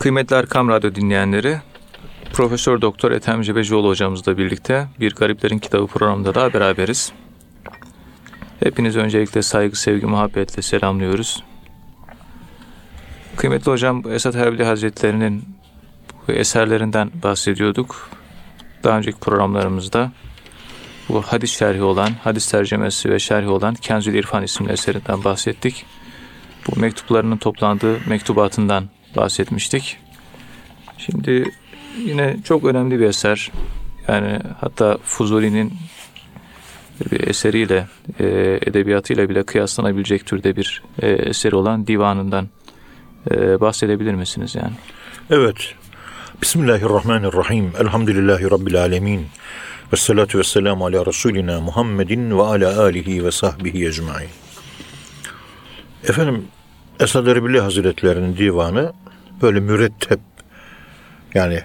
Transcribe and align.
Kıymetli 0.00 0.36
Erkam 0.36 0.68
Radyo 0.68 0.94
dinleyenleri, 0.94 1.58
Profesör 2.32 2.80
Doktor 2.80 3.12
Ethem 3.12 3.42
Cebecioğlu 3.42 3.88
hocamızla 3.88 4.38
birlikte 4.38 4.88
Bir 5.00 5.14
Gariplerin 5.14 5.58
Kitabı 5.58 5.86
programında 5.86 6.34
da 6.34 6.52
beraberiz. 6.52 7.12
Hepiniz 8.60 8.96
öncelikle 8.96 9.42
saygı, 9.42 9.76
sevgi, 9.76 10.06
muhabbetle 10.06 10.62
selamlıyoruz. 10.62 11.44
Kıymetli 13.36 13.70
hocam 13.70 14.02
Esat 14.10 14.36
Erbil 14.36 14.64
Hazretleri'nin 14.64 15.44
eserlerinden 16.28 17.10
bahsediyorduk. 17.22 18.10
Daha 18.84 18.98
önceki 18.98 19.18
programlarımızda 19.18 20.12
bu 21.08 21.22
hadis 21.22 21.58
şerhi 21.58 21.82
olan, 21.82 22.10
hadis 22.24 22.50
tercemesi 22.50 23.10
ve 23.10 23.18
şerhi 23.18 23.48
olan 23.48 23.74
Kenzül 23.74 24.14
İrfan 24.14 24.42
isimli 24.42 24.72
eserinden 24.72 25.24
bahsettik. 25.24 25.86
Bu 26.66 26.80
mektuplarının 26.80 27.36
toplandığı 27.36 27.98
mektubatından 28.06 28.88
bahsetmiştik. 29.16 29.98
Şimdi 30.98 31.44
yine 31.98 32.36
çok 32.44 32.64
önemli 32.64 33.00
bir 33.00 33.04
eser. 33.04 33.50
Yani 34.08 34.38
hatta 34.60 34.98
Fuzuli'nin 35.04 35.72
bir 37.12 37.28
eseriyle, 37.28 37.86
e, 38.20 38.26
edebiyatıyla 38.66 39.28
bile 39.28 39.42
kıyaslanabilecek 39.42 40.26
türde 40.26 40.56
bir 40.56 40.82
e, 41.02 41.08
eseri 41.08 41.56
olan 41.56 41.86
divanından 41.86 42.48
e, 43.30 43.60
bahsedebilir 43.60 44.14
misiniz 44.14 44.54
yani? 44.54 44.72
Evet. 45.30 45.74
Bismillahirrahmanirrahim. 46.42 47.72
Elhamdülillahi 47.80 48.50
Rabbil 48.50 48.80
alemin. 48.80 49.26
Ve 49.92 49.96
salatu 49.96 50.38
ve 50.38 50.44
selamu 50.44 50.86
ala 50.86 51.06
Resulina 51.06 51.60
Muhammedin 51.60 52.38
ve 52.38 52.42
ala 52.42 52.82
alihi 52.82 53.24
ve 53.24 53.30
sahbihi 53.30 53.86
ecmain. 53.86 54.28
Efendim 56.08 56.44
Esad 57.00 57.26
Erbil 57.26 57.58
Hazretleri'nin 57.58 58.36
divanı 58.36 58.92
böyle 59.42 59.60
mürettep 59.60 60.20
yani 61.34 61.62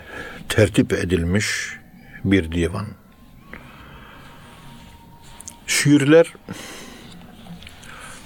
tertip 0.50 0.94
edilmiş 0.94 1.46
bir 2.24 2.52
divan. 2.52 2.86
Şiirler 5.68 6.34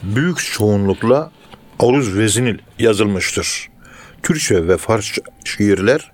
büyük 0.04 0.38
çoğunlukla 0.38 1.32
aruz 1.80 2.18
vezinil 2.18 2.58
yazılmıştır. 2.80 3.70
Türkçe 4.24 4.68
ve 4.68 4.78
Farsça 4.78 5.22
şiirler 5.44 6.12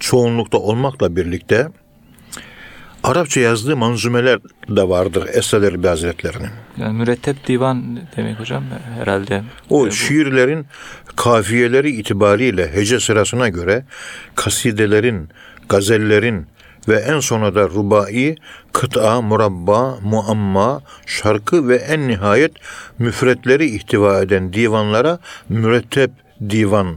çoğunlukta 0.00 0.58
olmakla 0.58 1.16
birlikte 1.16 1.68
Arapça 3.04 3.40
yazdığı 3.40 3.76
manzumeler 3.76 4.40
de 4.68 4.88
vardır 4.88 5.28
Esad 5.32 5.62
Erbil 5.62 5.88
Hazretleri'nin. 5.88 6.50
Yani 6.76 6.98
mürettep 6.98 7.46
divan 7.46 8.00
demek 8.16 8.40
hocam 8.40 8.64
herhalde. 8.98 9.42
O 9.70 9.90
şiirlerin 9.90 10.66
kafiyeleri 11.16 11.90
itibariyle 11.90 12.72
hece 12.72 13.00
sırasına 13.00 13.48
göre 13.48 13.84
kasidelerin, 14.34 15.28
gazellerin 15.68 16.46
ve 16.88 16.96
en 16.96 17.20
sona 17.20 17.54
da 17.54 17.68
rubai, 17.68 18.36
kıta, 18.72 19.20
murabba, 19.20 19.98
muamma, 20.02 20.82
şarkı 21.06 21.68
ve 21.68 21.76
en 21.76 22.08
nihayet 22.08 22.52
müfretleri 22.98 23.66
ihtiva 23.76 24.22
eden 24.22 24.52
divanlara 24.52 25.18
mürettep 25.48 26.10
divan, 26.50 26.96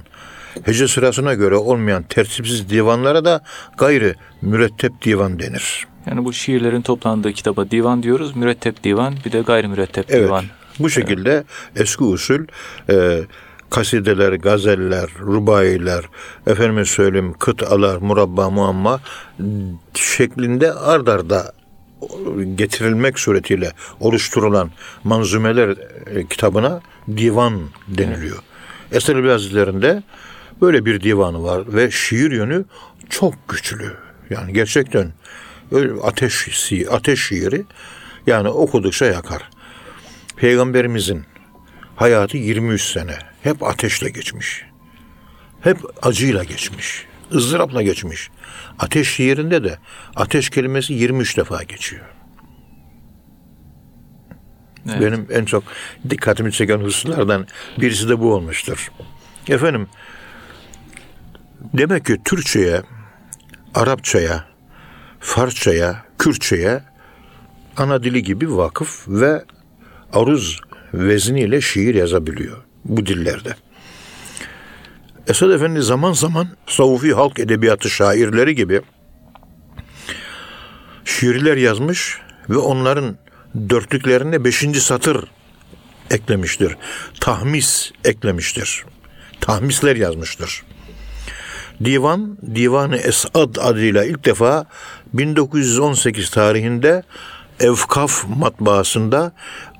hece 0.63 0.87
sırasına 0.87 1.33
göre 1.33 1.55
olmayan 1.55 2.03
tertipsiz 2.03 2.69
divanlara 2.69 3.25
da 3.25 3.41
gayrı 3.77 4.15
mürettep 4.41 5.01
divan 5.01 5.39
denir. 5.39 5.87
Yani 6.05 6.25
bu 6.25 6.33
şiirlerin 6.33 6.81
toplandığı 6.81 7.33
kitaba 7.33 7.71
divan 7.71 8.03
diyoruz. 8.03 8.35
Mürettep 8.35 8.83
divan 8.83 9.15
bir 9.25 9.31
de 9.31 9.41
gayrimürettep 9.41 10.05
Evet. 10.09 10.27
divan. 10.27 10.45
Bu 10.79 10.89
şekilde 10.89 11.43
eski 11.75 12.03
usul 12.03 12.39
e, 12.89 13.21
kasideler, 13.69 14.33
gazeller, 14.33 15.09
rubailer, 15.19 16.05
efendime 16.47 16.85
söyleyeyim 16.85 17.33
kıtalar, 17.39 17.97
murabba, 17.97 18.49
muamma 18.49 18.99
şeklinde 19.93 20.73
ard 20.73 21.07
arda 21.07 21.53
getirilmek 22.55 23.19
suretiyle 23.19 23.71
oluşturulan 23.99 24.71
manzumeler 25.03 25.69
e, 26.07 26.27
kitabına 26.27 26.81
divan 27.17 27.61
deniliyor. 27.87 28.37
Eser 28.91 29.23
Hazretleri'nde 29.23 30.03
böyle 30.61 30.85
bir 30.85 31.01
divanı 31.01 31.43
var 31.43 31.73
ve 31.73 31.91
şiir 31.91 32.31
yönü 32.31 32.65
çok 33.09 33.49
güçlü. 33.49 33.93
Yani 34.29 34.53
gerçekten 34.53 35.11
öyle 35.71 36.01
ateş, 36.01 36.71
ateş 36.89 37.27
şiiri 37.27 37.65
yani 38.27 38.49
okudukça 38.49 39.05
yakar. 39.05 39.49
Peygamberimizin 40.35 41.25
hayatı 41.95 42.37
23 42.37 42.81
sene. 42.81 43.17
Hep 43.43 43.63
ateşle 43.63 44.09
geçmiş. 44.09 44.65
Hep 45.61 45.77
acıyla 46.01 46.43
geçmiş. 46.43 47.05
ızdırapla 47.33 47.81
geçmiş. 47.81 48.29
Ateş 48.79 49.09
şiirinde 49.09 49.63
de 49.63 49.77
ateş 50.15 50.49
kelimesi 50.49 50.93
23 50.93 51.37
defa 51.37 51.63
geçiyor. 51.63 52.05
Evet. 54.89 55.01
Benim 55.01 55.27
en 55.31 55.45
çok 55.45 55.63
dikkatimi 56.09 56.51
çeken 56.51 56.77
hususlardan 56.77 57.47
birisi 57.77 58.09
de 58.09 58.19
bu 58.19 58.33
olmuştur. 58.33 58.91
Efendim, 59.49 59.87
demek 61.73 62.05
ki 62.05 62.17
Türkçe'ye, 62.25 62.81
Arapça'ya, 63.75 64.54
Farsça'ya, 65.19 66.05
Kürtçe'ye 66.19 66.83
ana 67.77 68.03
dili 68.03 68.23
gibi 68.23 68.57
vakıf 68.57 69.07
ve 69.07 69.43
aruz 70.13 70.61
vezniyle 70.93 71.61
şiir 71.61 71.95
yazabiliyor 71.95 72.57
bu 72.85 73.05
dillerde. 73.05 73.55
Esad 75.27 75.49
Efendi 75.51 75.81
zaman 75.81 76.13
zaman 76.13 76.47
Savufi 76.67 77.13
halk 77.13 77.39
edebiyatı 77.39 77.89
şairleri 77.89 78.55
gibi 78.55 78.81
şiirler 81.05 81.57
yazmış 81.57 82.19
ve 82.49 82.57
onların 82.57 83.17
dörtlüklerine 83.69 84.43
beşinci 84.43 84.81
satır 84.81 85.25
eklemiştir. 86.11 86.77
Tahmis 87.19 87.91
eklemiştir. 88.03 88.85
Tahmisler 89.41 89.95
yazmıştır. 89.95 90.63
Divan, 91.83 92.37
Divanı 92.55 92.97
Esad 92.97 93.55
adıyla 93.55 94.05
ilk 94.05 94.25
defa 94.25 94.65
1918 95.13 96.29
tarihinde 96.29 97.03
Evkaf 97.59 98.25
matbaasında 98.37 99.31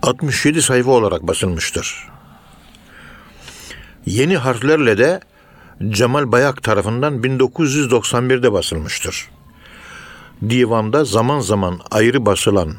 67 0.01 0.61
sayfa 0.61 0.91
olarak 0.91 1.27
basılmıştır. 1.27 2.07
Yeni 4.05 4.37
harflerle 4.37 4.97
de 4.97 5.19
Cemal 5.89 6.31
Bayak 6.31 6.63
tarafından 6.63 7.13
1991'de 7.23 8.53
basılmıştır. 8.53 9.29
Divanda 10.49 11.05
zaman 11.05 11.39
zaman 11.39 11.79
ayrı 11.91 12.25
basılan 12.25 12.73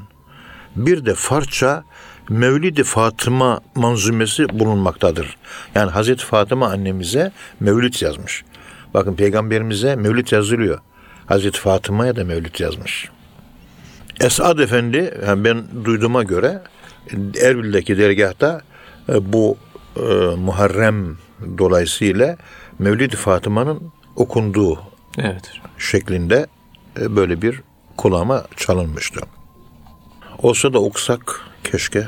bir 0.77 1.07
de 1.07 1.15
Farsça 1.15 1.85
Mevlid-i 2.29 2.85
Fatıma 2.85 3.61
manzumesi 3.75 4.49
bulunmaktadır. 4.59 5.37
Yani 5.75 5.91
Hazreti 5.91 6.25
Fatıma 6.25 6.67
annemize 6.67 7.33
Mevlid 7.61 8.03
yazmış. 8.03 8.45
Bakın 8.97 9.15
peygamberimize 9.15 9.97
Mevlid 9.97 10.33
yazılıyor. 10.33 10.79
Hazreti 11.27 11.61
Fatıma'ya 11.61 12.17
da 12.17 12.25
Mevlid 12.25 12.61
yazmış. 12.61 13.09
Esad 14.21 14.59
Efendi 14.59 15.15
yani 15.27 15.45
ben 15.45 15.65
duyduğuma 15.85 16.23
göre 16.23 16.63
Erbil'deki 17.43 17.99
dergahta 17.99 18.61
e, 19.09 19.33
bu 19.33 19.57
e, 19.97 20.01
Muharrem 20.37 21.17
dolayısıyla 21.59 22.37
Mevlid-i 22.79 23.17
Fatıma'nın 23.17 23.93
okunduğu 24.17 24.81
Evet. 25.19 25.53
şeklinde 25.79 26.47
e, 27.01 27.17
böyle 27.17 27.43
bir 27.43 27.61
kulağıma 27.97 28.45
çalınmıştı. 28.57 29.21
Olsa 30.39 30.73
da 30.73 30.83
okusak 30.83 31.41
keşke. 31.65 32.07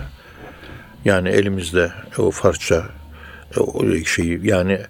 Yani 1.04 1.28
elimizde 1.28 1.92
o 2.18 2.30
Farsça 2.30 2.86
e, 3.56 3.60
o 3.60 4.04
şeyi 4.04 4.46
yani 4.46 4.80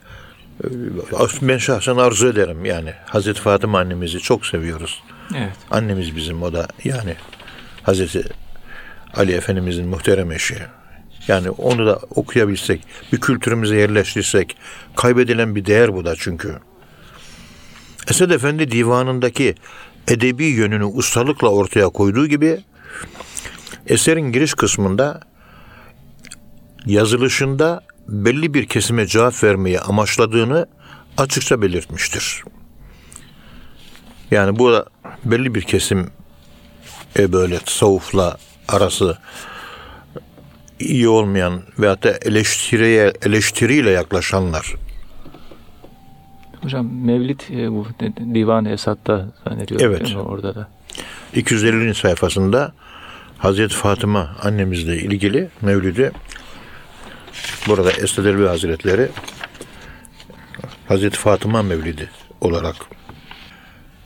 ben 1.43 1.59
şahsen 1.59 1.97
arzu 1.97 2.29
ederim 2.29 2.65
yani 2.65 2.93
Hazreti 3.07 3.41
Fatıma 3.41 3.79
annemizi 3.79 4.19
çok 4.19 4.47
seviyoruz. 4.47 5.03
Evet. 5.37 5.53
Annemiz 5.71 6.17
bizim 6.17 6.43
o 6.43 6.53
da 6.53 6.69
yani 6.85 7.15
Hazreti 7.83 8.23
Ali 9.15 9.33
Efendimizin 9.33 9.89
muhterem 9.89 10.33
eşi. 10.33 10.57
Yani 11.29 11.51
onu 11.51 11.87
da 11.87 12.01
okuyabilsek, 12.15 12.87
bir 13.13 13.21
kültürümüze 13.21 13.77
yerleştirsek, 13.77 14.57
kaybedilen 14.97 15.55
bir 15.55 15.65
değer 15.65 15.95
bu 15.95 16.05
da 16.05 16.17
çünkü. 16.17 16.59
Esed 18.11 18.31
Efendi 18.31 18.71
divanındaki 18.71 19.55
edebi 20.09 20.45
yönünü 20.45 20.85
ustalıkla 20.85 21.49
ortaya 21.49 21.89
koyduğu 21.89 22.27
gibi 22.27 22.61
eserin 23.87 24.33
giriş 24.33 24.55
kısmında 24.55 25.21
yazılışında 26.87 27.83
belli 28.09 28.55
bir 28.55 28.67
kesime 28.67 29.07
cevap 29.07 29.45
vermeyi 29.45 29.81
amaçladığını 29.81 30.67
açıkça 31.17 31.63
belirtmiştir. 31.63 32.43
Yani 34.31 34.59
bu 34.59 34.73
da 34.73 34.87
belli 35.25 35.55
bir 35.55 35.63
kesim 35.63 36.11
e, 37.19 37.33
böyle 37.33 37.59
tasavvufla 37.59 38.37
arası 38.69 39.19
iyi 40.81 41.09
olmayan 41.09 41.63
veyahut 41.79 42.05
da 42.05 42.11
eleştiriye, 42.11 43.13
eleştiriyle 43.23 43.91
yaklaşanlar 43.91 44.75
Hocam 46.63 47.05
Mevlid 47.05 47.41
e, 47.51 47.73
bu 47.73 47.87
Divan-ı 48.35 48.71
Esad'da 48.71 49.27
zannediyorum. 49.45 49.87
Evet. 49.87 50.17
Orada 50.17 50.55
da. 50.55 50.69
250. 51.35 51.95
sayfasında 51.95 52.73
Hazreti 53.39 53.75
Fatıma 53.75 54.37
annemizle 54.43 54.97
ilgili 54.97 55.49
Mevlid'i 55.63 56.11
burada 57.67 57.93
Esad 57.93 58.25
Erbil 58.25 58.47
Hazretleri 58.47 59.09
Hazreti 60.89 61.19
Fatıma 61.19 61.63
Mevlidi 61.63 62.11
olarak 62.41 62.77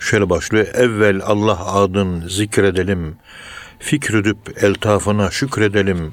şöyle 0.01 0.31
başlıyor. 0.31 0.67
Evvel 0.75 1.21
Allah 1.25 1.75
adın 1.75 2.29
zikredelim. 2.29 3.17
Fikredüp 3.79 4.65
eltafına 4.65 5.31
şükredelim. 5.31 6.13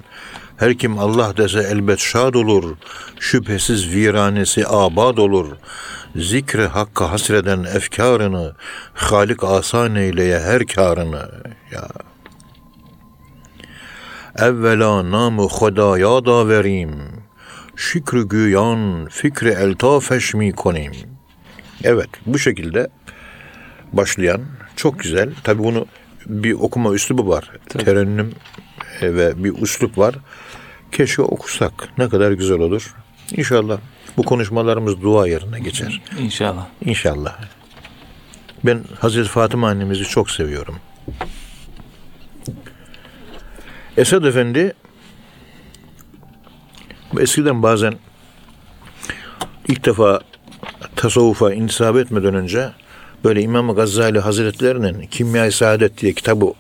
Her 0.58 0.78
kim 0.78 1.00
Allah 1.00 1.38
dese 1.38 1.60
elbet 1.60 2.00
şad 2.00 2.34
olur. 2.34 2.78
Şüphesiz 3.20 3.96
viranesi 3.96 4.68
abad 4.68 5.18
olur. 5.18 5.48
Zikre 6.16 6.68
hakka 6.68 7.12
hasreden 7.12 7.64
efkarını, 7.64 8.56
Halik 8.94 9.44
asan 9.44 9.96
eyleye 9.96 10.40
her 10.40 10.68
karını. 10.68 11.30
Ya. 11.72 11.88
Evvela 14.38 15.12
namı 15.12 15.42
Hodaya 15.42 16.26
da 16.26 16.48
vereyim. 16.48 16.96
Şükrü 17.76 18.28
güyan, 18.28 19.08
fikri 19.12 19.50
eltafeş 19.50 20.34
mi 20.34 20.52
konayım. 20.52 20.94
Evet, 21.84 22.10
bu 22.26 22.40
şekilde 22.40 22.88
başlayan 23.94 24.42
çok 24.76 25.00
güzel. 25.00 25.30
Tabi 25.44 25.64
bunu 25.64 25.86
bir 26.26 26.54
okuma 26.54 26.94
üslubu 26.94 27.28
var. 27.30 27.52
Tabii. 27.70 27.84
Terennüm 27.84 28.34
e, 29.02 29.16
ve 29.16 29.44
bir 29.44 29.62
üslup 29.62 29.98
var. 29.98 30.16
Keşke 30.92 31.22
okusak. 31.22 31.74
Ne 31.98 32.10
kadar 32.10 32.32
güzel 32.32 32.60
olur. 32.60 32.96
İnşallah 33.32 33.80
bu 34.18 34.24
konuşmalarımız 34.24 35.02
dua 35.02 35.28
yerine 35.28 35.60
geçer. 35.60 36.02
İnşallah. 36.20 36.68
İnşallah. 36.86 37.38
Ben 38.66 38.84
Hazreti 39.00 39.30
Fatıma 39.30 39.70
annemizi 39.70 40.04
çok 40.04 40.32
seviyorum. 40.32 40.76
Esad 44.00 44.24
Efendi 44.24 44.74
eskiden 47.20 47.64
bazen 47.64 47.94
ilk 49.68 49.86
defa 49.86 50.22
tasavvufa 50.96 51.54
intisap 51.54 51.96
etmeden 51.96 52.34
önce 52.34 52.70
böyle 53.24 53.42
İmam 53.42 53.76
Gazali 53.76 54.20
Hazretlerinin 54.20 55.08
Kimya-i 55.08 55.52
Saadet 55.52 55.98
diye 55.98 56.14
kitabı 56.14 56.54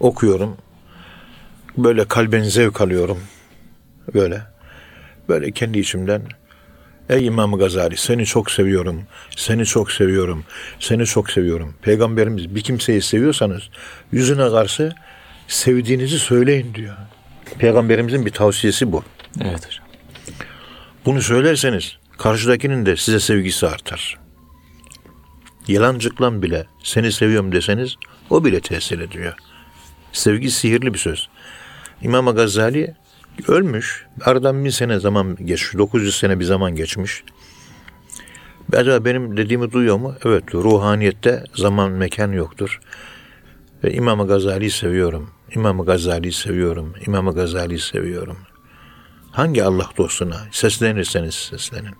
okuyorum. 0.00 0.56
Böyle 1.78 2.04
kalben 2.04 2.42
zevk 2.42 2.80
alıyorum. 2.80 3.18
Böyle. 4.14 4.40
Böyle 5.28 5.50
kendi 5.50 5.78
içimden 5.78 6.22
Ey 7.08 7.26
İmam 7.26 7.58
Gazali 7.58 7.96
seni 7.96 8.26
çok 8.26 8.50
seviyorum. 8.50 9.02
Seni 9.36 9.66
çok 9.66 9.92
seviyorum. 9.92 10.44
Seni 10.80 11.06
çok 11.06 11.30
seviyorum. 11.30 11.74
Peygamberimiz 11.82 12.54
bir 12.54 12.60
kimseyi 12.60 13.02
seviyorsanız 13.02 13.62
yüzüne 14.12 14.50
karşı 14.50 14.92
sevdiğinizi 15.48 16.18
söyleyin 16.18 16.74
diyor. 16.74 16.96
Peygamberimizin 17.58 18.26
bir 18.26 18.30
tavsiyesi 18.30 18.92
bu. 18.92 19.04
Evet 19.40 19.66
hocam. 19.66 19.86
Bunu 21.04 21.22
söylerseniz 21.22 21.96
karşıdakinin 22.18 22.86
de 22.86 22.96
size 22.96 23.20
sevgisi 23.20 23.66
artar. 23.66 24.18
Yalancıklan 25.68 26.42
bile 26.42 26.66
seni 26.82 27.12
seviyorum 27.12 27.52
deseniz 27.52 27.96
o 28.30 28.44
bile 28.44 28.60
tesir 28.60 28.98
ediyor. 28.98 29.34
Sevgi 30.12 30.50
sihirli 30.50 30.94
bir 30.94 30.98
söz. 30.98 31.28
İmam 32.02 32.34
Gazali 32.36 32.94
ölmüş. 33.48 34.06
Aradan 34.20 34.64
bin 34.64 34.70
sene 34.70 35.00
zaman 35.00 35.36
geçmiş. 35.36 35.74
900 35.74 36.16
sene 36.16 36.40
bir 36.40 36.44
zaman 36.44 36.74
geçmiş. 36.74 37.24
Acaba 38.72 39.04
benim 39.04 39.36
dediğimi 39.36 39.72
duyuyor 39.72 39.96
mu? 39.96 40.14
Evet. 40.24 40.54
Ruhaniyette 40.54 41.44
zaman 41.54 41.90
mekan 41.90 42.32
yoktur. 42.32 42.80
Ve 43.84 43.92
İmam 43.92 44.26
Gazali'yi 44.26 44.70
seviyorum. 44.70 45.30
İmam 45.54 45.84
Gazali'yi 45.84 46.32
seviyorum. 46.32 46.94
İmam 47.06 47.34
Gazali'yi 47.34 47.80
seviyorum. 47.80 48.38
Hangi 49.32 49.64
Allah 49.64 49.90
dostuna 49.96 50.36
seslenirseniz 50.50 51.34
seslenin. 51.34 51.94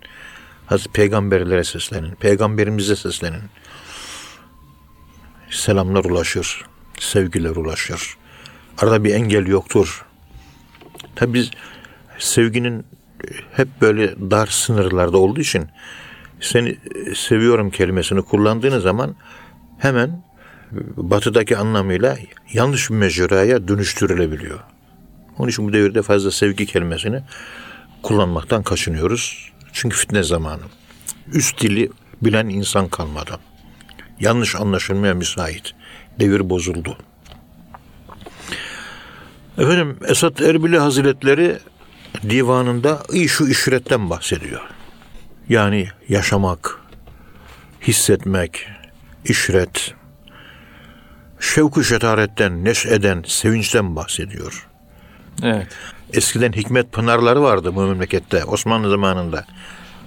Hazreti 0.66 0.92
peygamberlere 0.92 1.64
seslenin. 1.64 2.14
Peygamberimize 2.14 2.96
seslenin. 2.96 3.42
Selamlar 5.50 6.04
ulaşır. 6.04 6.64
Sevgiler 6.98 7.56
ulaşır. 7.56 8.16
Arada 8.78 9.04
bir 9.04 9.14
engel 9.14 9.46
yoktur. 9.46 10.04
Tabi 11.16 11.34
biz 11.34 11.50
sevginin 12.18 12.86
hep 13.52 13.68
böyle 13.80 14.30
dar 14.30 14.46
sınırlarda 14.46 15.18
olduğu 15.18 15.40
için 15.40 15.68
seni 16.40 16.76
seviyorum 17.14 17.70
kelimesini 17.70 18.22
kullandığınız 18.22 18.82
zaman 18.82 19.16
hemen 19.78 20.22
batıdaki 20.96 21.56
anlamıyla 21.56 22.18
yanlış 22.52 22.90
bir 22.90 22.94
mecraya 22.94 23.68
dönüştürülebiliyor. 23.68 24.60
Onun 25.38 25.48
için 25.48 25.68
bu 25.68 25.72
devirde 25.72 26.02
fazla 26.02 26.30
sevgi 26.30 26.66
kelimesini 26.66 27.22
kullanmaktan 28.02 28.62
kaçınıyoruz. 28.62 29.52
Çünkü 29.72 29.96
fitne 29.96 30.22
zamanı. 30.22 30.62
Üst 31.32 31.60
dili 31.60 31.90
bilen 32.22 32.48
insan 32.48 32.88
kalmadı. 32.88 33.38
Yanlış 34.20 34.56
anlaşılmaya 34.56 35.14
müsait. 35.14 35.74
Devir 36.20 36.50
bozuldu. 36.50 36.96
Efendim 39.58 39.96
Esat 40.08 40.42
Erbili 40.42 40.78
Hazretleri 40.78 41.58
divanında 42.30 43.02
şu 43.28 43.48
işretten 43.48 44.10
bahsediyor. 44.10 44.60
Yani 45.48 45.88
yaşamak, 46.08 46.80
hissetmek, 47.82 48.66
işret, 49.24 49.94
şevku 51.42 51.84
şetaretten, 51.84 52.64
neşeden, 52.64 53.24
sevinçten 53.26 53.96
bahsediyor. 53.96 54.68
Evet. 55.42 55.66
Eskiden 56.12 56.52
hikmet 56.52 56.92
pınarları 56.92 57.42
vardı 57.42 57.74
bu 57.74 57.82
memlekette 57.82 58.44
Osmanlı 58.44 58.90
zamanında. 58.90 59.44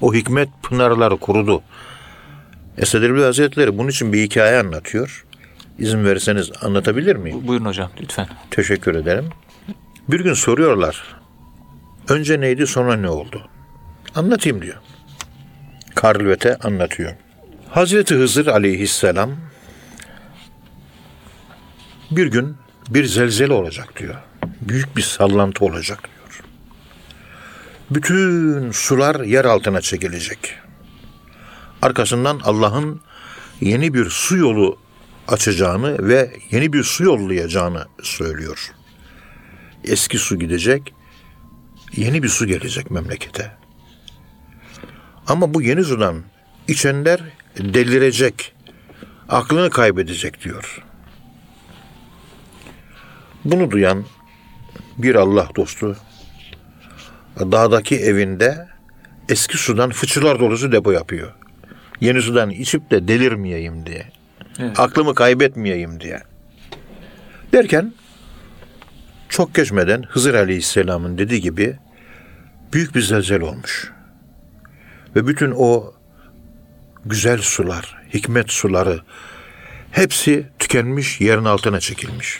O 0.02 0.14
hikmet 0.14 0.50
pınarları 0.64 1.18
kurudu. 1.18 1.62
Esad 2.78 3.04
Erbil 3.04 3.22
Hazretleri 3.24 3.78
bunun 3.78 3.90
için 3.90 4.14
bir 4.14 4.22
hikaye 4.24 4.60
anlatıyor. 4.60 5.26
İzin 5.80 6.06
verirseniz 6.06 6.52
anlatabilir 6.62 7.16
miyim? 7.16 7.42
Bu- 7.44 7.48
Buyurun 7.48 7.66
hocam 7.66 7.92
lütfen. 8.02 8.28
Teşekkür 8.52 8.96
ederim. 8.96 9.30
Bir 10.08 10.20
gün 10.20 10.34
soruyorlar. 10.34 11.04
Önce 12.10 12.42
neydi 12.42 12.68
sonra 12.68 12.96
ne 12.96 13.10
oldu? 13.10 13.42
Anlatayım 14.16 14.62
diyor. 14.62 14.76
Karlvete 15.96 16.56
anlatıyor. 16.56 17.12
Hazreti 17.70 18.16
Hızır 18.16 18.48
aleyhisselam 18.48 19.32
bir 22.12 22.28
gün 22.28 22.58
bir 22.90 23.06
zelzele 23.06 23.54
olacak 23.54 24.00
diyor. 24.00 24.16
Büyük 24.62 24.98
bir 24.98 25.02
sallantı 25.02 25.66
olacak 25.66 26.00
diyor. 26.04 26.42
Bütün 27.90 28.72
sular 28.72 29.20
yer 29.24 29.46
altına 29.46 29.82
çekilecek. 29.82 30.58
Arkasından 31.82 32.40
Allah'ın 32.44 33.02
yeni 33.62 33.94
bir 33.94 34.10
su 34.10 34.38
yolu 34.38 34.78
açacağını 35.28 36.08
ve 36.08 36.32
yeni 36.52 36.74
bir 36.74 36.84
su 36.84 37.04
yollayacağını 37.04 37.86
söylüyor. 38.04 38.72
Eski 39.84 40.18
su 40.18 40.40
gidecek, 40.40 40.94
yeni 41.96 42.24
bir 42.24 42.30
su 42.30 42.46
gelecek 42.46 42.92
memlekete. 42.92 43.52
Ama 45.28 45.54
bu 45.54 45.62
yeni 45.62 45.84
sudan 45.84 46.24
içenler 46.68 47.22
delirecek, 47.58 48.54
aklını 49.30 49.70
kaybedecek 49.70 50.44
diyor. 50.44 50.84
Bunu 53.46 53.72
duyan 53.72 54.06
bir 54.98 55.16
Allah 55.16 55.50
dostu 55.56 55.98
dağdaki 57.40 57.96
evinde 57.96 58.68
eski 59.30 59.58
sudan 59.58 59.90
fıçılar 59.90 60.40
dolusu 60.40 60.72
depo 60.72 60.92
yapıyor. 60.92 61.34
Yeni 62.02 62.22
sudan 62.22 62.50
içip 62.50 62.92
de 62.92 63.08
delirmeyeyim 63.08 63.86
diye. 63.86 64.12
Evet. 64.60 64.80
Aklımı 64.80 65.16
kaybetmeyeyim 65.16 66.00
diye. 66.00 66.22
Derken 67.54 67.94
çok 69.30 69.56
geçmeden 69.56 70.04
Hızır 70.04 70.34
Aleyhisselam'ın 70.34 71.18
dediği 71.18 71.42
gibi 71.42 71.78
büyük 72.74 72.96
bir 72.96 73.02
zelzele 73.02 73.44
olmuş. 73.44 73.92
Ve 75.16 75.28
bütün 75.28 75.54
o 75.58 75.94
güzel 77.06 77.38
sular, 77.38 77.98
hikmet 78.14 78.52
suları 78.52 79.00
hepsi 79.92 80.48
tükenmiş, 80.60 81.22
yerin 81.22 81.46
altına 81.46 81.80
çekilmiş. 81.80 82.40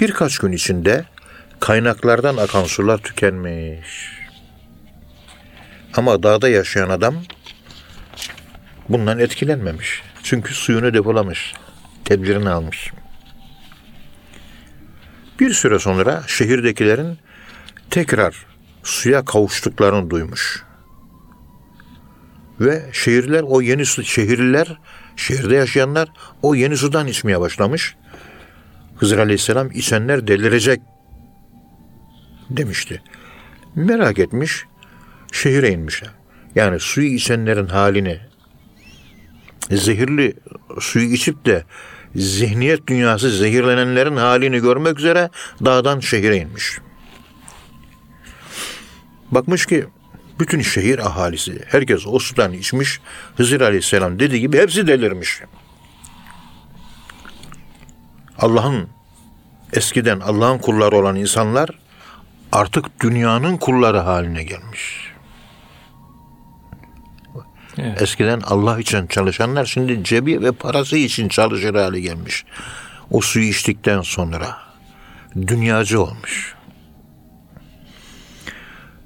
Birkaç 0.00 0.38
gün 0.38 0.52
içinde 0.52 1.04
kaynaklardan 1.60 2.36
akan 2.36 2.64
sular 2.64 2.98
tükenmiş. 2.98 4.12
Ama 5.96 6.22
dağda 6.22 6.48
yaşayan 6.48 6.88
adam 6.88 7.14
bundan 8.88 9.18
etkilenmemiş. 9.18 10.02
Çünkü 10.22 10.54
suyunu 10.54 10.94
depolamış, 10.94 11.54
tedbirini 12.04 12.48
almış. 12.48 12.92
Bir 15.40 15.52
süre 15.52 15.78
sonra 15.78 16.22
şehirdekilerin 16.26 17.18
tekrar 17.90 18.46
suya 18.82 19.24
kavuştuklarını 19.24 20.10
duymuş. 20.10 20.64
Ve 22.60 22.82
şehirler 22.92 23.42
o 23.42 23.60
yeni 23.60 23.86
su 23.86 24.04
şehirliler 24.04 24.78
şehirde 25.16 25.54
yaşayanlar 25.54 26.08
o 26.42 26.54
yeni 26.54 26.76
sudan 26.76 27.06
içmeye 27.06 27.40
başlamış. 27.40 27.96
Hızır 29.02 29.18
Aleyhisselam 29.18 29.70
içenler 29.70 30.26
delirecek 30.26 30.80
demişti. 32.50 33.02
Merak 33.74 34.18
etmiş 34.18 34.64
şehire 35.32 35.70
inmişler. 35.70 36.10
Yani 36.54 36.80
suyu 36.80 37.14
içenlerin 37.14 37.66
halini 37.66 38.20
zehirli 39.70 40.34
suyu 40.80 41.12
içip 41.12 41.46
de 41.46 41.64
zihniyet 42.16 42.86
dünyası 42.86 43.30
zehirlenenlerin 43.30 44.16
halini 44.16 44.60
görmek 44.60 44.98
üzere 44.98 45.30
dağdan 45.64 46.00
şehire 46.00 46.36
inmiş. 46.36 46.78
Bakmış 49.30 49.66
ki 49.66 49.86
bütün 50.40 50.60
şehir 50.60 50.98
ahalisi, 50.98 51.62
herkes 51.66 52.06
o 52.06 52.18
sudan 52.18 52.52
içmiş. 52.52 53.00
Hızır 53.36 53.60
Aleyhisselam 53.60 54.18
dediği 54.18 54.40
gibi 54.40 54.58
hepsi 54.58 54.86
delirmiş. 54.86 55.42
Allah'ın 58.38 58.88
eskiden 59.72 60.20
Allah'ın 60.20 60.58
kulları 60.58 60.96
olan 60.96 61.16
insanlar 61.16 61.70
artık 62.52 63.00
dünyanın 63.00 63.56
kulları 63.56 63.98
haline 63.98 64.42
gelmiş. 64.42 65.12
Evet. 67.78 68.02
Eskiden 68.02 68.40
Allah 68.40 68.80
için 68.80 69.06
çalışanlar 69.06 69.64
şimdi 69.64 70.04
cebi 70.04 70.42
ve 70.42 70.52
parası 70.52 70.96
için 70.96 71.28
çalışır 71.28 71.74
hale 71.74 72.00
gelmiş. 72.00 72.44
O 73.10 73.20
suyu 73.20 73.44
içtikten 73.44 74.00
sonra 74.00 74.56
dünyacı 75.36 76.02
olmuş. 76.02 76.54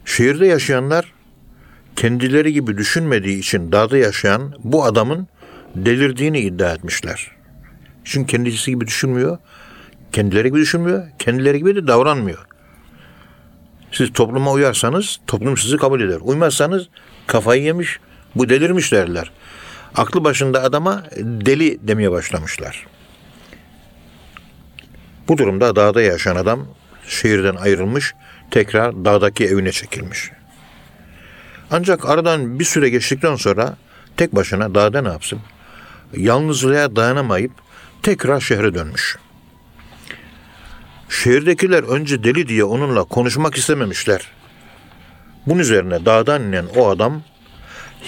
Şehirde 0.05 0.47
yaşayanlar 0.47 1.13
kendileri 1.97 2.53
gibi 2.53 2.79
düşünmediği 2.79 3.39
için 3.39 3.73
dağda 3.73 3.99
yaşayan 3.99 4.55
bu 4.65 4.85
adamın 4.85 5.29
delirdiğini 5.75 6.39
iddia 6.39 6.73
etmişler. 6.73 7.36
Çünkü 8.07 8.27
kendisi 8.27 8.71
gibi 8.71 8.87
düşünmüyor, 8.87 9.39
kendileri 10.13 10.49
gibi 10.49 10.59
düşünmüyor, 10.59 11.07
kendileri 11.19 11.59
gibi 11.59 11.77
de 11.77 11.87
davranmıyor. 11.87 12.47
Siz 13.93 14.13
topluma 14.13 14.53
uyarsanız 14.53 15.21
toplum 15.27 15.57
sizi 15.57 15.77
kabul 15.77 16.01
eder. 16.01 16.19
Uymazsanız 16.21 16.89
kafayı 17.27 17.63
yemiş, 17.63 17.99
bu 18.35 18.49
delirmiş 18.49 18.93
derler. 18.93 19.31
Aklı 19.95 20.25
başında 20.25 20.63
adama 20.63 21.05
deli 21.17 21.89
demeye 21.89 22.11
başlamışlar. 22.11 22.87
Bu 25.29 25.39
durumda 25.39 25.77
dağda 25.77 26.03
yaşayan 26.03 26.37
adam 26.37 26.69
şehirden 27.09 27.57
ayrılmış, 27.57 28.15
tekrar 28.51 29.05
dağdaki 29.05 29.47
evine 29.47 29.73
çekilmiş. 29.73 30.31
Ancak 31.71 32.09
aradan 32.09 32.59
bir 32.59 32.65
süre 32.65 32.89
geçtikten 32.89 33.37
sonra 33.37 33.77
tek 34.17 34.35
başına 34.35 34.75
dağda 34.75 35.03
ne 35.03 35.09
yapsın? 35.09 35.41
Yalnızlığa 36.17 36.97
dayanamayıp 36.97 37.66
tekrar 38.03 38.41
şehre 38.41 38.75
dönmüş. 38.75 39.17
Şehirdekiler 41.09 41.83
önce 41.83 42.25
deli 42.25 42.49
diye 42.49 42.65
onunla 42.65 43.05
konuşmak 43.05 43.57
istememişler. 43.57 44.33
Bunun 45.47 45.59
üzerine 45.59 46.05
dağdan 46.05 46.43
inen 46.43 46.67
o 46.77 46.89
adam 46.89 47.23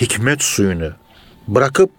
hikmet 0.00 0.42
suyunu 0.42 0.92
bırakıp 1.48 1.90